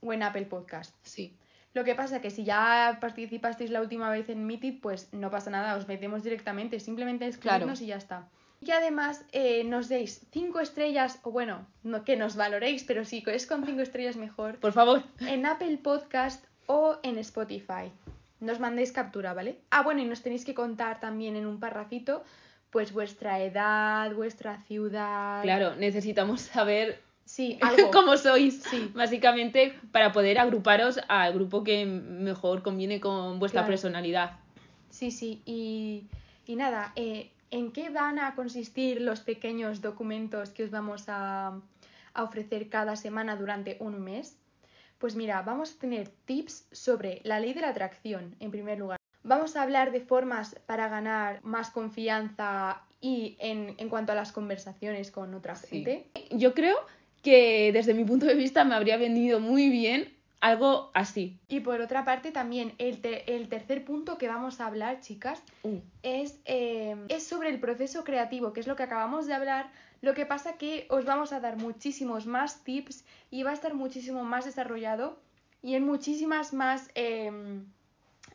o 0.00 0.12
en 0.12 0.22
Apple 0.22 0.46
Podcast. 0.46 0.94
Sí. 1.02 1.36
Lo 1.74 1.84
que 1.84 1.94
pasa 1.94 2.20
que 2.20 2.30
si 2.30 2.44
ya 2.44 2.98
participasteis 3.00 3.70
la 3.70 3.80
última 3.80 4.10
vez 4.10 4.28
en 4.28 4.46
Meet 4.46 4.64
It, 4.64 4.80
pues 4.82 5.08
no 5.12 5.30
pasa 5.30 5.50
nada, 5.50 5.76
os 5.76 5.88
metemos 5.88 6.22
directamente, 6.22 6.78
simplemente 6.80 7.26
escribirnos 7.26 7.78
Claro. 7.78 7.84
y 7.84 7.86
ya 7.88 7.96
está. 7.96 8.28
Y 8.60 8.70
además 8.70 9.24
eh, 9.32 9.64
nos 9.64 9.88
deis 9.88 10.24
cinco 10.30 10.60
estrellas, 10.60 11.18
o 11.22 11.30
bueno, 11.32 11.66
no 11.82 12.04
que 12.04 12.16
nos 12.16 12.36
valoréis, 12.36 12.84
pero 12.84 13.04
sí, 13.04 13.24
es 13.26 13.46
con 13.46 13.64
cinco 13.64 13.80
estrellas 13.82 14.16
mejor, 14.16 14.58
Por 14.60 14.72
favor. 14.72 15.02
en 15.20 15.46
Apple 15.46 15.78
Podcast 15.78 16.44
o 16.66 16.98
en 17.02 17.18
Spotify. 17.18 17.90
Nos 18.38 18.60
mandéis 18.60 18.92
captura, 18.92 19.34
¿vale? 19.34 19.58
Ah, 19.70 19.82
bueno, 19.82 20.00
y 20.00 20.04
nos 20.04 20.22
tenéis 20.22 20.44
que 20.44 20.54
contar 20.54 21.00
también 21.00 21.36
en 21.36 21.46
un 21.46 21.58
parrafito, 21.58 22.22
pues 22.70 22.92
vuestra 22.92 23.40
edad, 23.40 24.12
vuestra 24.14 24.58
ciudad. 24.62 25.42
Claro, 25.42 25.74
necesitamos 25.76 26.40
saber 26.42 27.00
Sí, 27.32 27.56
algo. 27.62 27.90
cómo 27.90 28.18
sois. 28.18 28.62
Sí. 28.62 28.90
Básicamente 28.94 29.74
para 29.90 30.12
poder 30.12 30.38
agruparos 30.38 31.00
al 31.08 31.32
grupo 31.32 31.64
que 31.64 31.86
mejor 31.86 32.62
conviene 32.62 33.00
con 33.00 33.38
vuestra 33.38 33.62
Claro. 33.62 33.72
personalidad. 33.72 34.32
Sí, 34.90 35.10
sí, 35.10 35.40
y, 35.46 36.08
y 36.46 36.56
nada, 36.56 36.92
eh, 36.94 37.30
¿en 37.50 37.72
qué 37.72 37.88
van 37.88 38.18
a 38.18 38.34
consistir 38.34 39.00
los 39.00 39.20
pequeños 39.20 39.80
documentos 39.80 40.50
que 40.50 40.64
os 40.64 40.70
vamos 40.70 41.04
a, 41.08 41.58
a 42.12 42.22
ofrecer 42.22 42.68
cada 42.68 42.96
semana 42.96 43.34
durante 43.36 43.78
un 43.80 44.02
mes? 44.02 44.36
Pues 44.98 45.16
mira, 45.16 45.40
vamos 45.40 45.74
a 45.74 45.78
tener 45.80 46.08
tips 46.26 46.66
sobre 46.70 47.22
la 47.24 47.40
ley 47.40 47.54
de 47.54 47.62
la 47.62 47.70
atracción, 47.70 48.36
en 48.40 48.50
primer 48.50 48.78
lugar. 48.78 48.98
Vamos 49.24 49.56
a 49.56 49.62
hablar 49.62 49.90
de 49.90 50.00
formas 50.00 50.54
para 50.66 50.88
ganar 50.88 51.40
más 51.42 51.70
confianza 51.70 52.82
y 53.00 53.36
en, 53.40 53.74
en 53.78 53.88
cuanto 53.88 54.12
a 54.12 54.14
las 54.14 54.32
conversaciones 54.32 55.10
con 55.10 55.32
otra 55.34 55.54
Sí. 55.54 55.82
gente. 55.82 56.06
Yo 56.32 56.52
creo 56.52 56.76
que 57.22 57.70
desde 57.72 57.94
mi 57.94 58.04
punto 58.04 58.26
de 58.26 58.34
vista 58.34 58.64
me 58.64 58.74
habría 58.74 58.96
venido 58.96 59.40
muy 59.40 59.68
bien 59.70 60.12
algo 60.40 60.90
así. 60.92 61.38
Y 61.48 61.60
por 61.60 61.80
otra 61.80 62.04
parte 62.04 62.32
también 62.32 62.72
el, 62.78 63.00
te- 63.00 63.36
el 63.36 63.48
tercer 63.48 63.84
punto 63.84 64.18
que 64.18 64.26
vamos 64.26 64.60
a 64.60 64.66
hablar, 64.66 65.00
chicas, 65.00 65.40
es, 66.02 66.40
eh, 66.46 66.96
es 67.08 67.24
sobre 67.24 67.48
el 67.50 67.60
proceso 67.60 68.02
creativo, 68.02 68.52
que 68.52 68.58
es 68.60 68.66
lo 68.66 68.74
que 68.74 68.82
acabamos 68.82 69.26
de 69.26 69.34
hablar. 69.34 69.70
Lo 70.00 70.14
que 70.14 70.26
pasa 70.26 70.54
que 70.58 70.86
os 70.90 71.04
vamos 71.04 71.32
a 71.32 71.38
dar 71.38 71.56
muchísimos 71.58 72.26
más 72.26 72.64
tips 72.64 73.04
y 73.30 73.44
va 73.44 73.50
a 73.50 73.54
estar 73.54 73.74
muchísimo 73.74 74.24
más 74.24 74.44
desarrollado 74.44 75.16
y 75.62 75.76
en 75.76 75.86
muchísimas 75.86 76.52
más 76.52 76.90
eh, 76.96 77.30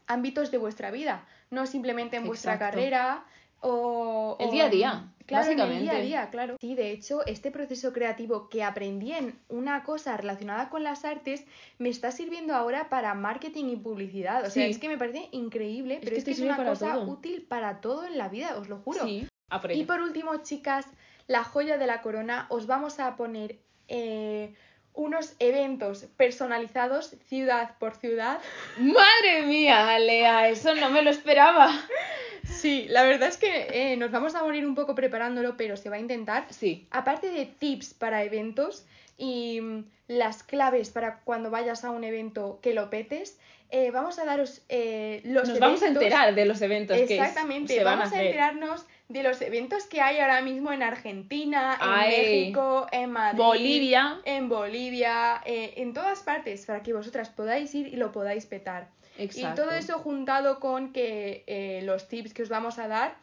ámbitos 0.07 0.49
de 0.51 0.57
vuestra 0.59 0.91
vida. 0.91 1.25
No 1.51 1.65
simplemente 1.65 2.15
en 2.17 2.25
vuestra 2.25 2.53
Exacto. 2.53 2.75
carrera, 2.77 3.25
O, 3.59 4.37
El 4.39 4.47
o 4.47 4.51
día 4.51 4.65
a 4.65 4.69
día, 4.69 5.03
Claro, 5.27 5.45
en 5.45 5.51
el 5.51 5.57
básicamente. 5.57 5.83
día 5.91 5.99
a 5.99 6.01
día, 6.01 6.29
claro. 6.31 6.55
Sí, 6.59 6.73
de 6.73 6.91
hecho, 6.91 7.25
este 7.27 7.51
proceso 7.51 7.93
creativo 7.93 8.49
que 8.49 8.63
aprendí 8.63 9.11
en 9.11 9.37
una 9.49 9.83
cosa 9.83 10.17
relacionada 10.17 10.69
con 10.69 10.83
las 10.83 11.05
artes 11.05 11.43
me 11.77 11.89
está 11.89 12.11
sirviendo 12.11 12.55
ahora 12.55 12.89
para 12.89 13.13
marketing 13.13 13.65
y 13.65 13.75
publicidad. 13.75 14.45
O 14.45 14.49
sea, 14.49 14.63
Sí. 14.65 14.71
es 14.71 14.79
que 14.79 14.87
me 14.87 14.97
parece 14.97 15.27
increíble, 15.31 15.97
pero 16.01 16.11
que 16.13 16.17
es 16.19 16.23
que 16.25 16.31
es 16.31 16.39
una 16.39 16.55
cosa 16.63 16.93
todo. 16.93 17.03
útil 17.11 17.41
para 17.43 17.81
todo 17.81 18.05
en 18.07 18.17
la 18.17 18.29
vida, 18.29 18.57
os 18.57 18.69
lo 18.69 18.77
juro. 18.77 19.03
Sí, 19.03 19.27
por 19.61 19.71
Y 19.71 19.83
por 19.83 19.99
último, 20.01 20.35
chicas, 20.43 20.85
la 21.27 21.43
joya 21.43 21.77
de 21.77 21.87
la 21.87 22.01
corona, 22.01 22.47
os 22.49 22.65
vamos 22.65 22.99
a 22.99 23.15
poner 23.17 23.59
eh, 23.89 24.53
unos 24.93 25.35
eventos 25.39 26.05
personalizados 26.17 27.15
ciudad 27.27 27.77
por 27.79 27.95
ciudad. 27.95 28.39
Madre 28.79 29.43
mía, 29.45 29.99
Lea, 29.99 30.49
eso 30.49 30.73
no 30.75 30.89
me 30.89 31.01
lo 31.01 31.09
esperaba. 31.09 31.69
Sí, 32.57 32.87
la 32.89 33.03
verdad 33.03 33.29
es 33.29 33.37
que 33.37 33.67
eh, 33.71 33.97
nos 33.97 34.11
vamos 34.11 34.35
a 34.35 34.43
morir 34.43 34.65
un 34.65 34.75
poco 34.75 34.95
preparándolo, 34.95 35.55
pero 35.57 35.77
se 35.77 35.89
va 35.89 35.97
a 35.97 35.99
intentar. 35.99 36.45
Sí, 36.49 36.87
Aparte 36.91 37.29
de 37.29 37.45
tips 37.45 37.93
para 37.93 38.23
eventos 38.23 38.85
y 39.17 39.61
mm, 39.61 39.85
las 40.07 40.43
claves 40.43 40.89
para 40.89 41.19
cuando 41.19 41.51
vayas 41.51 41.85
a 41.85 41.91
un 41.91 42.03
evento 42.03 42.59
que 42.61 42.73
lo 42.73 42.89
petes, 42.89 43.37
eh, 43.69 43.91
vamos 43.91 44.17
a 44.17 44.25
daros 44.25 44.61
eh, 44.69 45.21
los 45.25 45.49
nos 45.49 45.59
vamos 45.59 45.83
a 45.83 45.87
enterar 45.87 46.33
de 46.33 46.45
los 46.45 46.61
eventos 46.61 46.97
Exactamente, 46.97 47.73
que 47.73 47.79
se 47.79 47.83
van 47.83 47.99
vamos 47.99 48.13
a 48.13 48.23
enterarnos 48.23 48.85
de 49.09 49.23
los 49.23 49.41
eventos 49.41 49.85
que 49.85 49.99
hay 49.99 50.19
ahora 50.19 50.41
mismo 50.41 50.71
en 50.71 50.83
Argentina, 50.83 51.77
en 51.81 51.87
Ay. 51.89 52.09
México, 52.09 52.87
en 52.91 53.11
Madrid, 53.11 53.37
Bolivia. 53.37 54.19
en 54.25 54.49
Bolivia, 54.49 55.41
eh, 55.45 55.73
en 55.77 55.93
todas 55.93 56.21
partes, 56.21 56.65
para 56.65 56.81
que 56.81 56.93
vosotras 56.93 57.29
podáis 57.29 57.73
ir 57.75 57.87
y 57.87 57.97
lo 57.97 58.11
podáis 58.11 58.45
petar. 58.45 58.89
Exacto. 59.17 59.61
Y 59.61 59.65
todo 59.65 59.75
eso 59.75 59.99
juntado 59.99 60.59
con 60.59 60.93
que 60.93 61.43
eh, 61.47 61.81
los 61.83 62.07
tips 62.07 62.33
que 62.33 62.43
os 62.43 62.49
vamos 62.49 62.77
a 62.79 62.87
dar, 62.87 63.15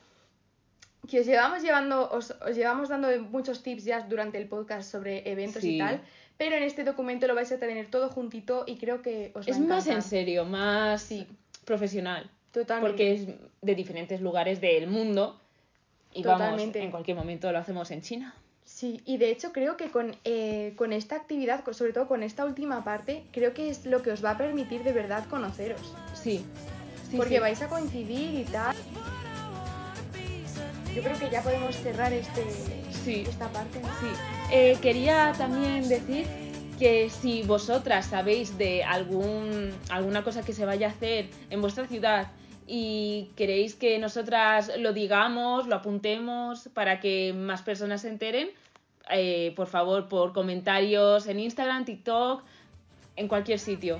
que 1.08 1.20
os 1.20 1.26
llevamos 1.26 1.62
llevando, 1.62 2.08
os, 2.10 2.30
os 2.30 2.56
llevamos 2.56 2.88
dando 2.88 3.08
muchos 3.22 3.62
tips 3.62 3.84
ya 3.84 4.00
durante 4.00 4.38
el 4.38 4.48
podcast 4.48 4.90
sobre 4.90 5.28
eventos 5.30 5.62
Sí. 5.62 5.76
y 5.76 5.78
tal, 5.78 6.00
pero 6.38 6.56
en 6.56 6.62
este 6.62 6.82
documento 6.84 7.26
lo 7.26 7.34
vais 7.34 7.52
a 7.52 7.58
tener 7.58 7.88
todo 7.90 8.08
juntito 8.08 8.64
y 8.66 8.76
creo 8.76 9.02
que 9.02 9.30
os 9.34 9.46
va 9.46 9.50
Es 9.50 9.56
a 9.56 9.60
más 9.60 9.86
en 9.86 10.02
serio, 10.02 10.44
más 10.44 11.02
Sí. 11.02 11.26
profesional. 11.64 12.30
Totalmente. 12.52 12.88
Porque 12.88 13.12
es 13.14 13.26
de 13.62 13.74
diferentes 13.74 14.20
lugares 14.20 14.60
del 14.60 14.86
mundo. 14.86 15.40
Y 16.12 16.22
vamos, 16.22 16.40
Totalmente. 16.42 16.80
en 16.82 16.90
cualquier 16.92 17.16
momento 17.16 17.50
lo 17.50 17.58
hacemos 17.58 17.90
en 17.90 18.00
China. 18.00 18.34
Sí, 18.84 19.00
y 19.06 19.16
de 19.16 19.30
hecho 19.30 19.50
creo 19.50 19.78
que 19.78 19.88
con, 19.90 20.14
eh, 20.24 20.74
con 20.76 20.92
esta 20.92 21.16
actividad, 21.16 21.64
sobre 21.72 21.94
todo 21.94 22.06
con 22.06 22.22
esta 22.22 22.44
última 22.44 22.84
parte, 22.84 23.24
creo 23.32 23.54
que 23.54 23.70
es 23.70 23.86
lo 23.86 24.02
que 24.02 24.10
os 24.10 24.22
va 24.22 24.32
a 24.32 24.36
permitir 24.36 24.82
de 24.82 24.92
verdad 24.92 25.24
conoceros. 25.30 25.80
Sí. 26.12 26.44
sí, 27.10 27.16
porque 27.16 27.36
sí. 27.36 27.40
vais 27.40 27.62
a 27.62 27.68
coincidir 27.68 28.40
y 28.40 28.44
tal. 28.44 28.76
Yo 30.94 31.02
creo 31.02 31.18
que 31.18 31.30
ya 31.30 31.40
podemos 31.40 31.74
cerrar 31.76 32.12
este, 32.12 32.44
Sí. 33.02 33.24
esta 33.26 33.48
parte. 33.48 33.80
¿no? 33.80 33.88
Sí, 33.88 34.06
Eh, 34.52 34.76
quería 34.82 35.32
también 35.38 35.88
decir 35.88 36.26
que 36.78 37.08
si 37.08 37.42
vosotras 37.42 38.04
sabéis 38.04 38.58
de 38.58 38.84
algún, 38.84 39.72
alguna 39.88 40.22
cosa 40.22 40.42
que 40.42 40.52
se 40.52 40.66
vaya 40.66 40.88
a 40.88 40.90
hacer 40.90 41.30
en 41.48 41.62
vuestra 41.62 41.86
ciudad 41.86 42.26
y 42.66 43.30
queréis 43.34 43.76
que 43.76 43.98
nosotras 43.98 44.70
lo 44.78 44.92
digamos, 44.92 45.68
lo 45.68 45.76
apuntemos 45.76 46.68
para 46.74 47.00
que 47.00 47.32
más 47.34 47.62
personas 47.62 48.02
se 48.02 48.08
enteren, 48.10 48.50
eh, 49.10 49.52
por 49.56 49.66
favor, 49.66 50.08
por 50.08 50.32
comentarios 50.32 51.26
en 51.26 51.40
Instagram, 51.40 51.84
TikTok, 51.84 52.42
en 53.16 53.28
cualquier 53.28 53.58
sitio. 53.58 53.98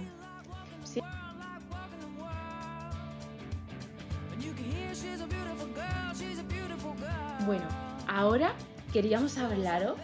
Bueno, 7.47 7.65
ahora 8.07 8.55
queríamos 8.93 9.37
hablaros 9.37 9.99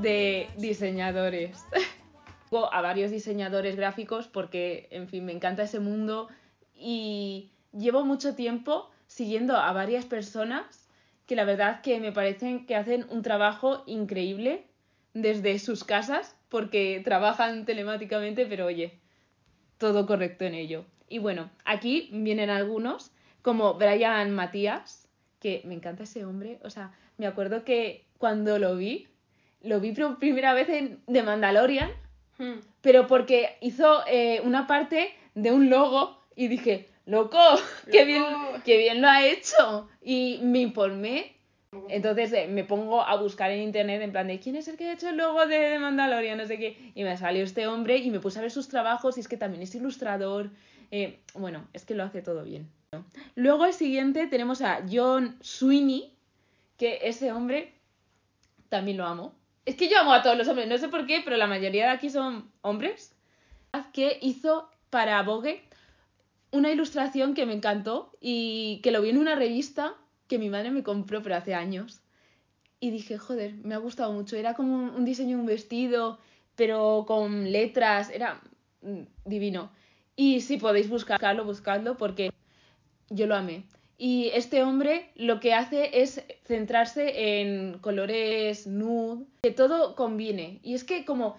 de 0.00 0.48
diseñadores. 0.56 1.64
A 2.70 2.82
varios 2.82 3.10
diseñadores 3.10 3.74
gráficos 3.74 4.28
porque, 4.28 4.86
en 4.92 5.08
fin, 5.08 5.24
me 5.24 5.32
encanta 5.32 5.64
ese 5.64 5.80
mundo 5.80 6.28
y 6.72 7.50
llevo 7.72 8.04
mucho 8.04 8.36
tiempo 8.36 8.90
siguiendo 9.08 9.56
a 9.56 9.72
varias 9.72 10.04
personas 10.04 10.83
que 11.26 11.36
la 11.36 11.44
verdad 11.44 11.80
que 11.80 12.00
me 12.00 12.12
parecen 12.12 12.66
que 12.66 12.76
hacen 12.76 13.06
un 13.10 13.22
trabajo 13.22 13.82
increíble 13.86 14.66
desde 15.12 15.58
sus 15.58 15.84
casas 15.84 16.36
porque 16.48 17.00
trabajan 17.04 17.64
telemáticamente, 17.64 18.46
pero 18.46 18.66
oye, 18.66 18.98
todo 19.78 20.06
correcto 20.06 20.44
en 20.44 20.54
ello. 20.54 20.84
Y 21.08 21.18
bueno, 21.18 21.50
aquí 21.64 22.08
vienen 22.12 22.50
algunos, 22.50 23.12
como 23.42 23.74
Brian 23.74 24.30
Matías, 24.30 25.08
que 25.40 25.62
me 25.64 25.74
encanta 25.74 26.04
ese 26.04 26.24
hombre. 26.24 26.58
O 26.62 26.70
sea, 26.70 26.92
me 27.18 27.26
acuerdo 27.26 27.64
que 27.64 28.06
cuando 28.18 28.58
lo 28.58 28.76
vi, 28.76 29.08
lo 29.62 29.80
vi 29.80 29.92
por 29.92 30.18
primera 30.18 30.54
vez 30.54 30.68
en 30.68 31.00
The 31.06 31.22
Mandalorian, 31.22 31.90
Hmm. 32.38 32.58
pero 32.80 33.06
porque 33.06 33.56
hizo 33.60 34.04
eh, 34.08 34.40
una 34.44 34.66
parte 34.66 35.14
de 35.34 35.52
un 35.52 35.70
logo 35.70 36.20
y 36.34 36.48
dije, 36.48 36.88
loco, 37.06 37.38
qué 37.90 38.04
bien, 38.04 38.24
qué 38.64 38.78
bien 38.78 39.00
lo 39.00 39.08
ha 39.08 39.24
hecho. 39.26 39.88
Y 40.02 40.40
me 40.42 40.60
informé. 40.60 41.32
Entonces 41.88 42.32
eh, 42.32 42.46
me 42.46 42.62
pongo 42.62 43.02
a 43.02 43.16
buscar 43.16 43.50
en 43.50 43.60
internet 43.60 44.00
en 44.00 44.12
plan 44.12 44.28
de 44.28 44.38
quién 44.38 44.54
es 44.54 44.68
el 44.68 44.76
que 44.76 44.88
ha 44.88 44.92
hecho 44.92 45.08
el 45.08 45.16
logo 45.16 45.44
de 45.46 45.76
Mandalorian, 45.80 46.38
no 46.38 46.46
sé 46.46 46.56
qué. 46.58 46.92
Y 46.94 47.02
me 47.02 47.16
salió 47.16 47.42
este 47.42 47.66
hombre 47.66 47.98
y 47.98 48.10
me 48.10 48.20
puse 48.20 48.38
a 48.38 48.42
ver 48.42 48.52
sus 48.52 48.68
trabajos 48.68 49.16
y 49.16 49.20
es 49.20 49.28
que 49.28 49.36
también 49.36 49.62
es 49.62 49.74
ilustrador. 49.74 50.50
Eh, 50.92 51.18
bueno, 51.34 51.66
es 51.72 51.84
que 51.84 51.94
lo 51.94 52.04
hace 52.04 52.22
todo 52.22 52.44
bien. 52.44 52.70
¿no? 52.92 53.04
Luego 53.34 53.66
el 53.66 53.72
siguiente 53.72 54.28
tenemos 54.28 54.62
a 54.62 54.84
John 54.88 55.36
Sweeney, 55.40 56.12
que 56.78 57.00
ese 57.02 57.32
hombre 57.32 57.74
también 58.68 58.96
lo 58.98 59.04
amo. 59.04 59.34
Es 59.66 59.76
que 59.76 59.88
yo 59.88 59.98
amo 59.98 60.12
a 60.12 60.22
todos 60.22 60.36
los 60.36 60.46
hombres, 60.46 60.68
no 60.68 60.78
sé 60.78 60.88
por 60.88 61.06
qué, 61.06 61.22
pero 61.24 61.36
la 61.36 61.46
mayoría 61.46 61.86
de 61.86 61.92
aquí 61.92 62.10
son 62.10 62.50
hombres. 62.60 63.14
Que 63.92 64.18
hizo 64.20 64.70
para 64.90 65.20
Vogue 65.22 65.64
una 66.54 66.70
ilustración 66.70 67.34
que 67.34 67.46
me 67.46 67.52
encantó 67.52 68.12
y 68.20 68.80
que 68.82 68.92
lo 68.92 69.02
vi 69.02 69.10
en 69.10 69.18
una 69.18 69.34
revista 69.34 69.96
que 70.28 70.38
mi 70.38 70.48
madre 70.48 70.70
me 70.70 70.84
compró, 70.84 71.20
pero 71.20 71.34
hace 71.34 71.52
años. 71.52 72.00
Y 72.78 72.90
dije, 72.90 73.18
joder, 73.18 73.54
me 73.64 73.74
ha 73.74 73.78
gustado 73.78 74.12
mucho. 74.12 74.36
Era 74.36 74.54
como 74.54 74.76
un, 74.76 75.04
diseño 75.04 75.38
un 75.38 75.46
vestido, 75.46 76.18
pero 76.54 77.04
con 77.08 77.50
letras, 77.50 78.08
era 78.08 78.40
mm, 78.82 79.00
divino. 79.24 79.72
Y 80.14 80.42
si 80.42 80.56
podéis 80.56 80.88
buscarlo, 80.88 81.44
buscadlo 81.44 81.96
porque 81.96 82.30
yo 83.10 83.26
lo 83.26 83.34
amé. 83.34 83.64
Y 83.98 84.30
este 84.32 84.62
hombre 84.62 85.10
lo 85.16 85.40
que 85.40 85.54
hace 85.54 86.02
es 86.02 86.22
centrarse 86.44 87.40
en 87.40 87.78
colores 87.80 88.68
nude, 88.68 89.24
que 89.42 89.50
todo 89.50 89.96
combine. 89.96 90.60
Y 90.62 90.74
es 90.74 90.84
que 90.84 91.04
como 91.04 91.36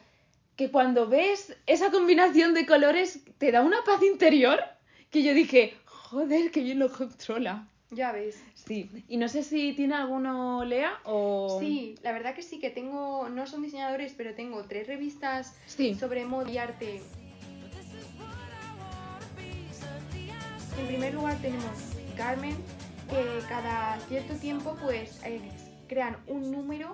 que 0.57 0.71
cuando 0.71 1.07
ves 1.07 1.55
esa 1.67 1.89
combinación 1.89 2.53
de 2.53 2.65
colores 2.65 3.21
te 3.37 3.51
da 3.51 3.61
una 3.61 3.83
paz 3.85 4.03
interior 4.03 4.59
que 5.15 5.23
yo 5.23 5.33
dije, 5.33 5.73
joder, 5.85 6.51
que 6.51 6.61
bien 6.61 6.77
lo 6.77 6.91
controla. 6.91 7.69
Ya 7.89 8.11
ves. 8.11 8.43
Sí, 8.53 8.89
y 9.07 9.15
no 9.15 9.29
sé 9.29 9.43
si 9.43 9.71
tiene 9.71 9.95
alguno 9.95 10.65
Lea 10.65 10.91
o... 11.05 11.57
Sí, 11.61 11.95
la 12.03 12.11
verdad 12.11 12.35
que 12.35 12.41
sí 12.41 12.59
que 12.59 12.69
tengo, 12.69 13.29
no 13.29 13.47
son 13.47 13.61
diseñadores, 13.61 14.13
pero 14.17 14.35
tengo 14.35 14.65
tres 14.65 14.87
revistas 14.87 15.55
Sí. 15.67 15.95
sobre 15.95 16.25
moda 16.25 16.51
y 16.51 16.57
arte. 16.57 17.01
En 20.77 20.87
primer 20.87 21.13
lugar 21.13 21.37
tenemos 21.41 21.71
Carmen, 22.17 22.57
que 23.09 23.39
cada 23.47 23.97
cierto 24.09 24.33
tiempo 24.35 24.75
pues 24.81 25.21
eh, 25.23 25.39
crean 25.87 26.17
un 26.27 26.51
número 26.51 26.93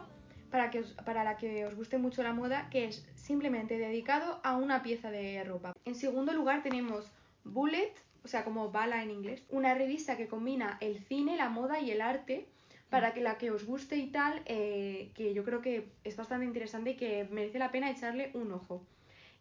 para, 0.52 0.70
que 0.70 0.82
os- 0.82 0.94
para 1.06 1.24
la 1.24 1.38
que 1.38 1.66
os 1.66 1.74
guste 1.74 1.98
mucho 1.98 2.22
la 2.22 2.34
moda, 2.34 2.70
que 2.70 2.86
es 2.86 3.04
simplemente 3.16 3.80
dedicado 3.80 4.40
a 4.44 4.58
una 4.58 4.84
pieza 4.84 5.10
de 5.10 5.44
ropa. 5.44 5.74
En 5.86 5.96
segundo 5.96 6.34
lugar 6.34 6.62
tenemos 6.62 7.06
Bullet, 7.44 7.92
o 8.24 8.28
sea, 8.28 8.44
como 8.44 8.72
bala 8.72 9.04
en 9.04 9.12
inglés, 9.12 9.44
una 9.50 9.74
revista 9.74 10.18
que 10.18 10.28
combina 10.28 10.78
el 10.82 11.00
cine, 11.06 11.38
la 11.38 11.50
moda 11.50 11.80
y 11.80 11.92
el 11.92 12.02
arte 12.02 12.48
para 12.90 13.14
que 13.14 13.22
la 13.22 13.38
que 13.38 13.52
os 13.52 13.66
guste 13.66 13.96
y 13.96 14.08
tal, 14.08 14.42
eh, 14.46 15.12
que 15.16 15.34
yo 15.34 15.46
creo 15.46 15.62
que 15.62 15.92
es 16.04 16.18
bastante 16.18 16.46
interesante 16.46 16.92
y 16.92 16.98
que 16.98 17.26
merece 17.32 17.58
la 17.58 17.72
pena 17.72 17.90
echarle 17.90 18.32
un 18.34 18.52
ojo. 18.52 18.86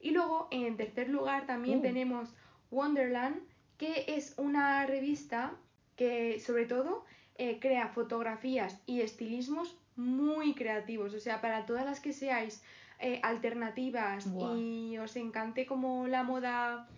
Y 0.01 0.13
luego, 0.13 0.49
en 0.51 0.77
tercer 0.77 1.09
lugar, 1.09 1.47
también 1.47 1.81
Uh. 1.81 1.83
tenemos 1.83 2.35
Wonderland, 2.71 3.41
que 3.77 4.05
es 4.09 4.35
una 4.39 4.87
revista 4.87 5.53
que 5.97 6.39
sobre 6.39 6.65
todo 6.67 7.05
eh, 7.37 7.59
crea 7.61 7.89
fotografías 7.89 8.81
y 8.87 9.01
estilismos 9.01 9.77
muy 9.97 10.55
creativos. 10.55 11.13
O 11.15 11.21
sea, 11.21 11.41
para 11.41 11.67
todas 11.67 11.85
las 11.85 11.99
que 12.01 12.13
seáis 12.13 12.63
eh, 13.01 13.19
alternativas 13.23 14.29
y 14.57 14.97
os 14.99 15.17
encante 15.17 15.67
como 15.67 16.07
la 16.07 16.23
moda 16.23 16.89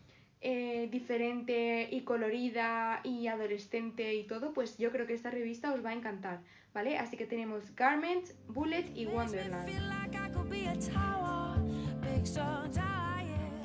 eh, 0.42 0.88
diferente 0.90 1.88
y 1.90 2.00
colorida 2.02 3.00
y 3.04 3.28
adolescente 3.28 4.14
y 4.14 4.24
todo, 4.26 4.52
pues 4.52 4.76
yo 4.76 4.90
creo 4.90 5.06
que 5.06 5.14
esta 5.14 5.30
revista 5.30 5.72
os 5.72 5.84
va 5.84 5.90
a 5.90 5.94
encantar, 5.94 6.40
¿vale? 6.74 6.98
Así 6.98 7.16
que 7.16 7.26
tenemos 7.26 7.74
Garment, 7.76 8.26
Bullet 8.48 8.86
y 8.94 9.06
Wonderland. 9.06 9.68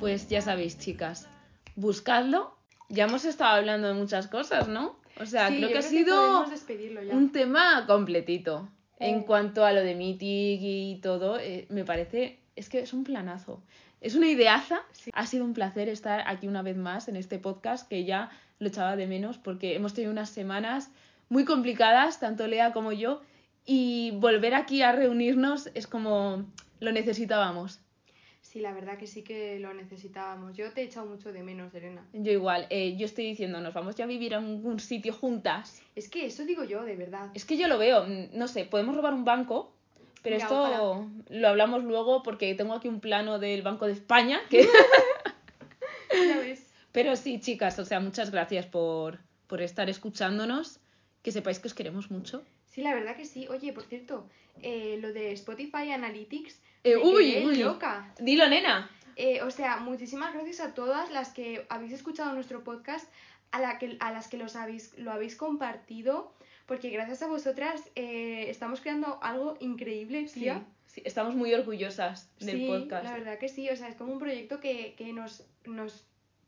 Pues 0.00 0.28
ya 0.28 0.40
sabéis, 0.40 0.78
chicas, 0.78 1.28
buscadlo. 1.76 2.56
Ya 2.88 3.04
hemos 3.04 3.24
estado 3.24 3.56
hablando 3.56 3.88
de 3.88 3.94
muchas 3.94 4.28
cosas, 4.28 4.68
¿no? 4.68 4.96
O 5.20 5.26
sea, 5.26 5.48
Sí, 5.48 5.56
creo 5.58 5.68
que 5.70 5.78
ha 5.78 5.82
sido 5.82 6.44
un 7.10 7.32
tema 7.32 7.84
completito. 7.86 8.68
En 9.00 9.20
Oh. 9.20 9.26
cuanto 9.26 9.64
a 9.64 9.72
lo 9.72 9.80
de 9.82 9.94
Mythic 9.94 10.60
y 10.62 11.00
todo, 11.02 11.38
eh, 11.38 11.66
me 11.70 11.84
parece, 11.84 12.40
es 12.56 12.68
que 12.68 12.80
es 12.80 12.92
un 12.92 13.04
planazo. 13.04 13.62
Es 14.00 14.14
una 14.14 14.28
ideaza. 14.28 14.80
Sí. 14.92 15.10
Ha 15.12 15.26
sido 15.26 15.44
un 15.44 15.54
placer 15.54 15.88
estar 15.88 16.22
aquí 16.26 16.46
una 16.46 16.62
vez 16.62 16.76
más 16.76 17.08
en 17.08 17.16
este 17.16 17.38
podcast 17.38 17.88
que 17.88 18.04
ya 18.04 18.30
lo 18.58 18.68
echaba 18.68 18.96
de 18.96 19.06
menos 19.06 19.38
porque 19.38 19.74
hemos 19.74 19.94
tenido 19.94 20.12
unas 20.12 20.30
semanas 20.30 20.90
muy 21.28 21.44
complicadas, 21.44 22.20
tanto 22.20 22.46
Lea 22.46 22.72
como 22.72 22.92
yo, 22.92 23.20
y 23.64 24.12
volver 24.12 24.54
aquí 24.54 24.82
a 24.82 24.92
reunirnos 24.92 25.70
es 25.74 25.86
como 25.86 26.46
lo 26.80 26.92
necesitábamos. 26.92 27.80
Sí, 28.40 28.60
la 28.60 28.72
verdad 28.72 28.96
que 28.96 29.06
sí 29.06 29.22
que 29.22 29.58
lo 29.58 29.74
necesitábamos. 29.74 30.56
Yo 30.56 30.72
te 30.72 30.80
he 30.80 30.84
echado 30.84 31.04
mucho 31.04 31.32
de 31.32 31.42
menos, 31.42 31.74
Elena. 31.74 32.06
Yo 32.14 32.32
igual, 32.32 32.66
eh, 32.70 32.96
yo 32.96 33.04
estoy 33.04 33.26
diciendo, 33.26 33.60
nos 33.60 33.74
vamos 33.74 33.94
ya 33.94 34.04
a 34.04 34.06
vivir 34.06 34.34
a 34.34 34.38
algún 34.38 34.80
sitio 34.80 35.12
juntas. 35.12 35.82
Es 35.94 36.08
que 36.08 36.24
eso 36.24 36.46
digo 36.46 36.64
yo, 36.64 36.82
de 36.82 36.96
verdad. 36.96 37.30
Es 37.34 37.44
que 37.44 37.58
yo 37.58 37.68
lo 37.68 37.76
veo, 37.76 38.06
mm, 38.06 38.28
no 38.32 38.48
sé, 38.48 38.64
podemos 38.64 38.96
robar 38.96 39.12
un 39.12 39.26
banco, 39.26 39.74
pero 40.22 40.36
Mira, 40.36 40.46
esto 40.46 40.60
ojalá. 40.60 41.08
lo 41.28 41.48
hablamos 41.48 41.84
luego 41.84 42.22
porque 42.22 42.54
tengo 42.54 42.74
aquí 42.74 42.88
un 42.88 43.00
plano 43.00 43.38
del 43.38 43.62
Banco 43.62 43.86
de 43.86 43.92
España. 43.92 44.40
Que... 44.50 44.68
Pero 46.92 47.16
sí, 47.16 47.40
chicas, 47.40 47.78
o 47.78 47.84
sea, 47.84 48.00
muchas 48.00 48.30
gracias 48.30 48.66
por, 48.66 49.18
por 49.46 49.62
estar 49.62 49.88
escuchándonos. 49.88 50.80
Que 51.22 51.32
sepáis 51.32 51.58
que 51.58 51.68
os 51.68 51.74
queremos 51.74 52.10
mucho. 52.10 52.42
Sí, 52.66 52.82
la 52.82 52.94
verdad 52.94 53.16
que 53.16 53.24
sí. 53.24 53.46
Oye, 53.48 53.72
por 53.72 53.84
cierto, 53.84 54.28
eh, 54.62 54.98
lo 55.00 55.12
de 55.12 55.32
Spotify 55.32 55.90
Analytics. 55.92 56.60
Eh, 56.84 56.96
uy. 56.96 57.56
loca. 57.56 58.14
Dilo, 58.18 58.48
nena. 58.48 58.90
Eh, 59.16 59.42
o 59.42 59.50
sea, 59.50 59.78
muchísimas 59.78 60.32
gracias 60.32 60.60
a 60.60 60.74
todas 60.74 61.10
las 61.10 61.30
que 61.30 61.66
habéis 61.68 61.92
escuchado 61.92 62.32
nuestro 62.34 62.62
podcast, 62.62 63.10
a, 63.52 63.60
la 63.60 63.78
que, 63.78 63.96
a 64.00 64.12
las 64.12 64.28
que 64.28 64.36
los 64.36 64.56
habéis, 64.56 64.96
lo 64.98 65.10
habéis 65.12 65.36
compartido, 65.36 66.32
porque 66.66 66.90
gracias 66.90 67.22
a 67.22 67.26
vosotras 67.28 67.82
eh, 67.94 68.46
estamos 68.48 68.80
creando 68.80 69.18
algo 69.22 69.56
increíble, 69.60 70.28
Sí, 70.28 70.40
tía. 70.40 70.64
sí, 70.86 71.02
estamos 71.04 71.34
muy 71.34 71.52
orgullosas 71.54 72.30
del 72.40 72.58
Sí, 72.60 72.66
podcast. 72.66 73.04
la 73.04 73.12
verdad 73.14 73.38
que 73.38 73.48
sí, 73.48 73.68
o 73.70 73.76
sea, 73.76 73.88
es 73.88 73.94
como 73.96 74.12
un 74.12 74.18
proyecto 74.18 74.60
que, 74.60 74.94
que 74.96 75.12
nos, 75.12 75.44
nos 75.64 76.04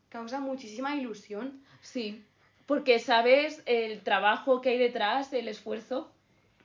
causa 0.09 0.41
muchísima 0.41 0.95
ilusión. 0.97 1.63
Sí, 1.81 2.23
porque 2.67 2.99
sabes 2.99 3.63
el 3.67 4.01
trabajo 4.03 4.61
que 4.61 4.71
hay 4.71 4.79
detrás, 4.79 5.33
el 5.33 5.49
esfuerzo. 5.49 6.13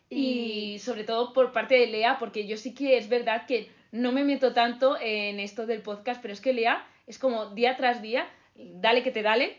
Y 0.09 0.77
sobre 0.79 1.03
todo 1.03 1.33
por 1.33 1.51
parte 1.51 1.75
de 1.75 1.87
Lea, 1.87 2.17
porque 2.19 2.45
yo 2.47 2.57
sí 2.57 2.73
que 2.75 2.97
es 2.97 3.09
verdad 3.09 3.45
que 3.47 3.69
no 3.91 4.11
me 4.11 4.23
meto 4.23 4.53
tanto 4.53 4.97
en 5.01 5.39
esto 5.39 5.65
del 5.65 5.81
podcast, 5.81 6.21
pero 6.21 6.33
es 6.33 6.41
que 6.41 6.53
Lea 6.53 6.85
es 7.07 7.17
como 7.17 7.47
día 7.55 7.75
tras 7.75 8.01
día, 8.03 8.27
dale 8.55 9.01
que 9.03 9.11
te 9.11 9.23
dale, 9.23 9.57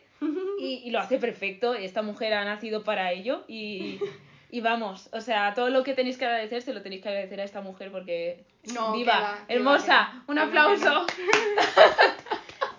y, 0.59 0.83
y 0.85 0.91
lo 0.91 1.01
hace 1.01 1.19
perfecto. 1.19 1.75
Esta 1.75 2.03
mujer 2.03 2.35
ha 2.35 2.45
nacido 2.45 2.85
para 2.85 3.13
ello 3.13 3.45
y, 3.49 3.99
y 4.51 4.61
vamos, 4.61 5.09
o 5.13 5.21
sea, 5.21 5.55
todo 5.55 5.71
lo 5.71 5.83
que 5.83 5.95
tenéis 5.95 6.19
que 6.19 6.27
agradecer 6.27 6.63
se 6.63 6.73
lo 6.75 6.83
tenéis 6.83 7.03
que 7.03 7.09
agradecer 7.09 7.41
a 7.41 7.45
esta 7.45 7.61
mujer 7.61 7.91
porque 7.91 8.45
No, 8.75 8.93
que 8.93 8.99
viva, 8.99 9.39
que 9.47 9.55
hermosa, 9.55 9.95
va, 9.95 10.11
que 10.11 10.17
va. 10.19 10.25
un 10.29 10.39
aplauso. 10.39 11.07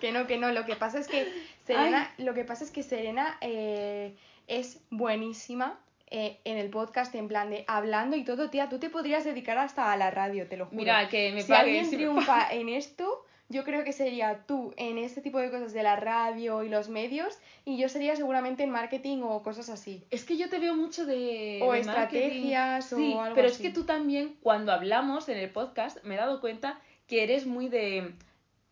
Que 0.00 0.12
no, 0.12 0.26
que 0.28 0.38
no, 0.38 0.52
lo 0.52 0.64
que 0.64 0.76
pasa 0.76 1.00
es 1.00 1.08
que 1.08 1.26
Serena, 1.64 2.12
lo 2.18 2.32
que 2.32 2.44
pasa 2.44 2.62
es 2.62 2.70
que 2.70 2.84
Serena 2.84 3.36
eh, 3.40 4.14
es 4.46 4.80
buenísima 4.90 5.76
eh, 6.10 6.38
en 6.44 6.56
el 6.56 6.70
podcast, 6.70 7.14
en 7.14 7.26
plan 7.28 7.50
de 7.50 7.64
hablando 7.66 8.16
y 8.16 8.24
todo, 8.24 8.48
tía, 8.48 8.68
tú 8.68 8.78
te 8.78 8.90
podrías 8.90 9.24
dedicar 9.24 9.58
hasta 9.58 9.92
a 9.92 9.96
la 9.96 10.10
radio, 10.10 10.46
te 10.46 10.56
lo 10.56 10.66
juro. 10.66 10.76
Mira, 10.76 11.08
que 11.08 11.32
me 11.32 11.42
si 11.42 11.52
alguien 11.52 11.84
si 11.84 11.96
me 11.96 11.96
triunfa 12.04 12.48
en 12.52 12.68
esto, 12.68 13.24
yo 13.50 13.64
creo 13.64 13.82
que 13.84 13.92
sería 13.92 14.44
tú 14.46 14.74
en 14.76 14.98
este 14.98 15.20
tipo 15.22 15.38
de 15.38 15.50
cosas 15.50 15.72
de 15.72 15.82
la 15.82 15.96
radio 15.96 16.62
y 16.64 16.68
los 16.68 16.88
medios, 16.88 17.38
y 17.64 17.78
yo 17.78 17.88
sería 17.88 18.14
seguramente 18.16 18.62
en 18.62 18.70
marketing 18.70 19.22
o 19.22 19.42
cosas 19.42 19.68
así. 19.70 20.04
Es 20.10 20.24
que 20.24 20.36
yo 20.36 20.48
te 20.50 20.58
veo 20.58 20.74
mucho 20.74 21.06
de. 21.06 21.60
O 21.62 21.72
de 21.72 21.80
estrategias 21.80 22.92
marketing. 22.92 22.96
o 22.96 23.12
Sí, 23.12 23.18
algo 23.18 23.34
pero 23.34 23.46
así. 23.48 23.56
es 23.56 23.62
que 23.62 23.70
tú 23.74 23.84
también, 23.84 24.36
cuando 24.42 24.72
hablamos 24.72 25.28
en 25.28 25.38
el 25.38 25.50
podcast, 25.50 26.02
me 26.04 26.14
he 26.14 26.18
dado 26.18 26.40
cuenta 26.40 26.78
que 27.06 27.22
eres 27.22 27.46
muy 27.46 27.68
de 27.68 28.12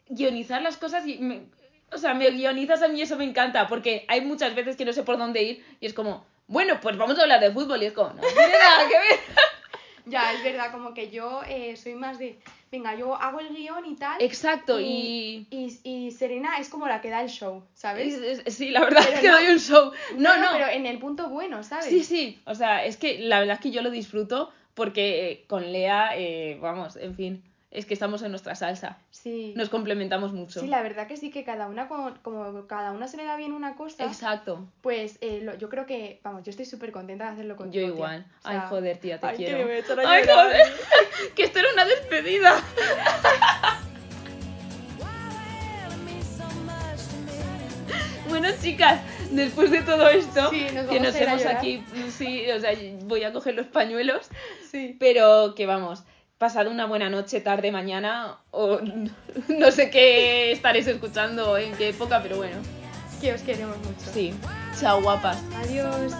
guionizar 0.08 0.62
las 0.62 0.76
cosas 0.76 1.06
y. 1.06 1.18
me- 1.18 1.42
o 1.92 1.98
sea, 1.98 2.14
me 2.14 2.28
guionizas 2.32 2.82
a 2.82 2.88
mí 2.88 2.98
y 2.98 3.02
eso 3.02 3.16
me 3.16 3.22
encanta, 3.24 3.68
porque 3.68 4.04
hay 4.08 4.20
muchas 4.20 4.54
veces 4.56 4.76
que 4.76 4.84
no 4.84 4.92
sé 4.92 5.04
por 5.04 5.18
dónde 5.18 5.42
ir 5.44 5.64
y 5.80 5.86
es 5.86 5.94
como, 5.94 6.26
bueno, 6.48 6.80
pues 6.82 6.96
vamos 6.98 7.16
a 7.16 7.22
hablar 7.22 7.40
de 7.40 7.52
fútbol 7.52 7.80
y 7.80 7.86
es 7.86 7.92
como, 7.92 8.08
no 8.12 8.20
tiene 8.22 8.34
nada 8.58 8.88
que 8.88 8.98
ver. 8.98 9.20
Ya, 10.06 10.32
es 10.32 10.42
verdad, 10.44 10.70
como 10.72 10.94
que 10.94 11.10
yo 11.10 11.42
eh, 11.48 11.76
soy 11.76 11.94
más 11.96 12.18
de, 12.18 12.38
venga, 12.70 12.94
yo 12.94 13.14
hago 13.16 13.40
el 13.40 13.48
guion 13.48 13.84
y 13.86 13.96
tal. 13.96 14.22
Exacto, 14.22 14.80
y. 14.80 15.46
y, 15.50 15.80
y 15.82 16.10
Serena 16.12 16.58
es 16.58 16.68
como 16.68 16.86
la 16.86 17.00
que 17.00 17.10
da 17.10 17.22
el 17.22 17.28
show, 17.28 17.64
¿sabes? 17.74 18.14
es- 18.14 18.42
es- 18.46 18.54
sí, 18.54 18.70
la 18.70 18.80
verdad 18.80 19.02
Pero 19.04 19.14
es 19.16 19.20
que 19.20 19.28
no- 19.28 19.34
doy 19.36 19.46
un 19.48 19.58
show. 19.58 19.90
No, 20.16 20.36
no, 20.38 20.46
Pero 20.52 20.68
en 20.68 20.86
el 20.86 20.98
punto 21.00 21.28
bueno, 21.28 21.62
¿sabes? 21.64 21.86
Sí, 21.86 22.04
sí, 22.04 22.40
o 22.46 22.54
sea, 22.54 22.84
es 22.84 22.96
que 22.96 23.18
la 23.18 23.40
verdad 23.40 23.54
es 23.54 23.60
que 23.60 23.70
yo 23.72 23.82
lo 23.82 23.90
disfruto 23.90 24.50
porque 24.74 25.30
eh, 25.30 25.44
con 25.48 25.72
Lea, 25.72 26.10
eh, 26.16 26.56
vamos, 26.60 26.96
en 26.96 27.14
fin, 27.16 27.42
es 27.70 27.84
que 27.84 27.94
estamos 27.94 28.22
en 28.22 28.30
nuestra 28.30 28.54
salsa. 28.54 28.98
Sí. 29.10 29.52
Nos 29.56 29.68
complementamos 29.68 30.32
mucho. 30.32 30.60
Sí, 30.60 30.66
la 30.66 30.82
verdad 30.82 31.06
que 31.06 31.16
sí, 31.16 31.30
que 31.30 31.44
cada 31.44 31.66
una, 31.66 31.88
como, 31.88 32.14
como 32.22 32.66
cada 32.66 32.92
una 32.92 33.08
se 33.08 33.16
le 33.16 33.24
da 33.24 33.36
bien 33.36 33.52
una 33.52 33.74
cosa, 33.76 34.04
Exacto. 34.04 34.66
pues 34.82 35.18
eh, 35.20 35.40
lo- 35.42 35.56
yo 35.58 35.68
creo 35.68 35.84
que, 35.84 36.20
vamos, 36.22 36.42
yo 36.44 36.50
estoy 36.50 36.64
súper 36.64 36.92
contenta 36.92 37.24
de 37.26 37.30
hacerlo 37.32 37.54
Yo 37.54 37.58
contigo. 37.58 37.86
tía. 37.86 37.94
igual. 37.94 38.26
O 38.44 38.48
Ay, 38.48 38.58
joder, 38.68 38.98
tía, 38.98 39.18
te 39.20 39.26
ay, 39.26 39.36
que 39.36 39.44
quiero. 39.44 39.58
me 39.58 39.64
voy 39.64 39.74
a 39.74 39.78
echar 39.78 40.00
a 40.00 40.10
Ay, 40.10 40.22
llorar. 40.22 40.44
joder. 40.46 40.72
que 41.34 41.42
esto 41.42 41.58
era 41.58 41.68
una 41.72 41.84
despedida. 41.84 42.62
Bueno, 48.28 48.48
chicas, 48.60 49.00
después 49.30 49.70
de 49.70 49.82
todo 49.82 50.08
esto, 50.08 50.50
Sí, 50.50 50.66
nos 50.74 50.86
que 50.86 51.00
nos 51.00 51.14
hemos 51.14 51.46
aquí, 51.46 51.82
sí, 52.10 52.50
o 52.50 52.58
sea, 52.60 52.72
voy 53.04 53.22
a 53.24 53.32
coger 53.32 53.54
los 53.54 53.66
pañuelos, 53.68 54.28
Sí. 54.70 54.96
pero 54.98 55.54
que 55.54 55.64
vamos, 55.64 56.02
pasado 56.38 56.70
una 56.70 56.86
buena 56.86 57.08
noche, 57.10 57.40
tarde, 57.40 57.72
mañana, 57.72 58.36
o 58.50 58.78
no 59.48 59.70
sé 59.72 59.90
qué 59.90 60.52
estaréis 60.52 60.86
escuchando, 60.86 61.56
en 61.58 61.72
qué 61.76 61.88
época, 61.90 62.20
pero 62.22 62.36
bueno, 62.36 62.56
Que 63.20 63.32
os 63.32 63.42
queremos 63.42 63.76
mucho. 63.78 64.10
sí. 64.12 64.34
Chao, 64.78 65.00
guapas. 65.02 65.38
Adiós. 65.64 66.12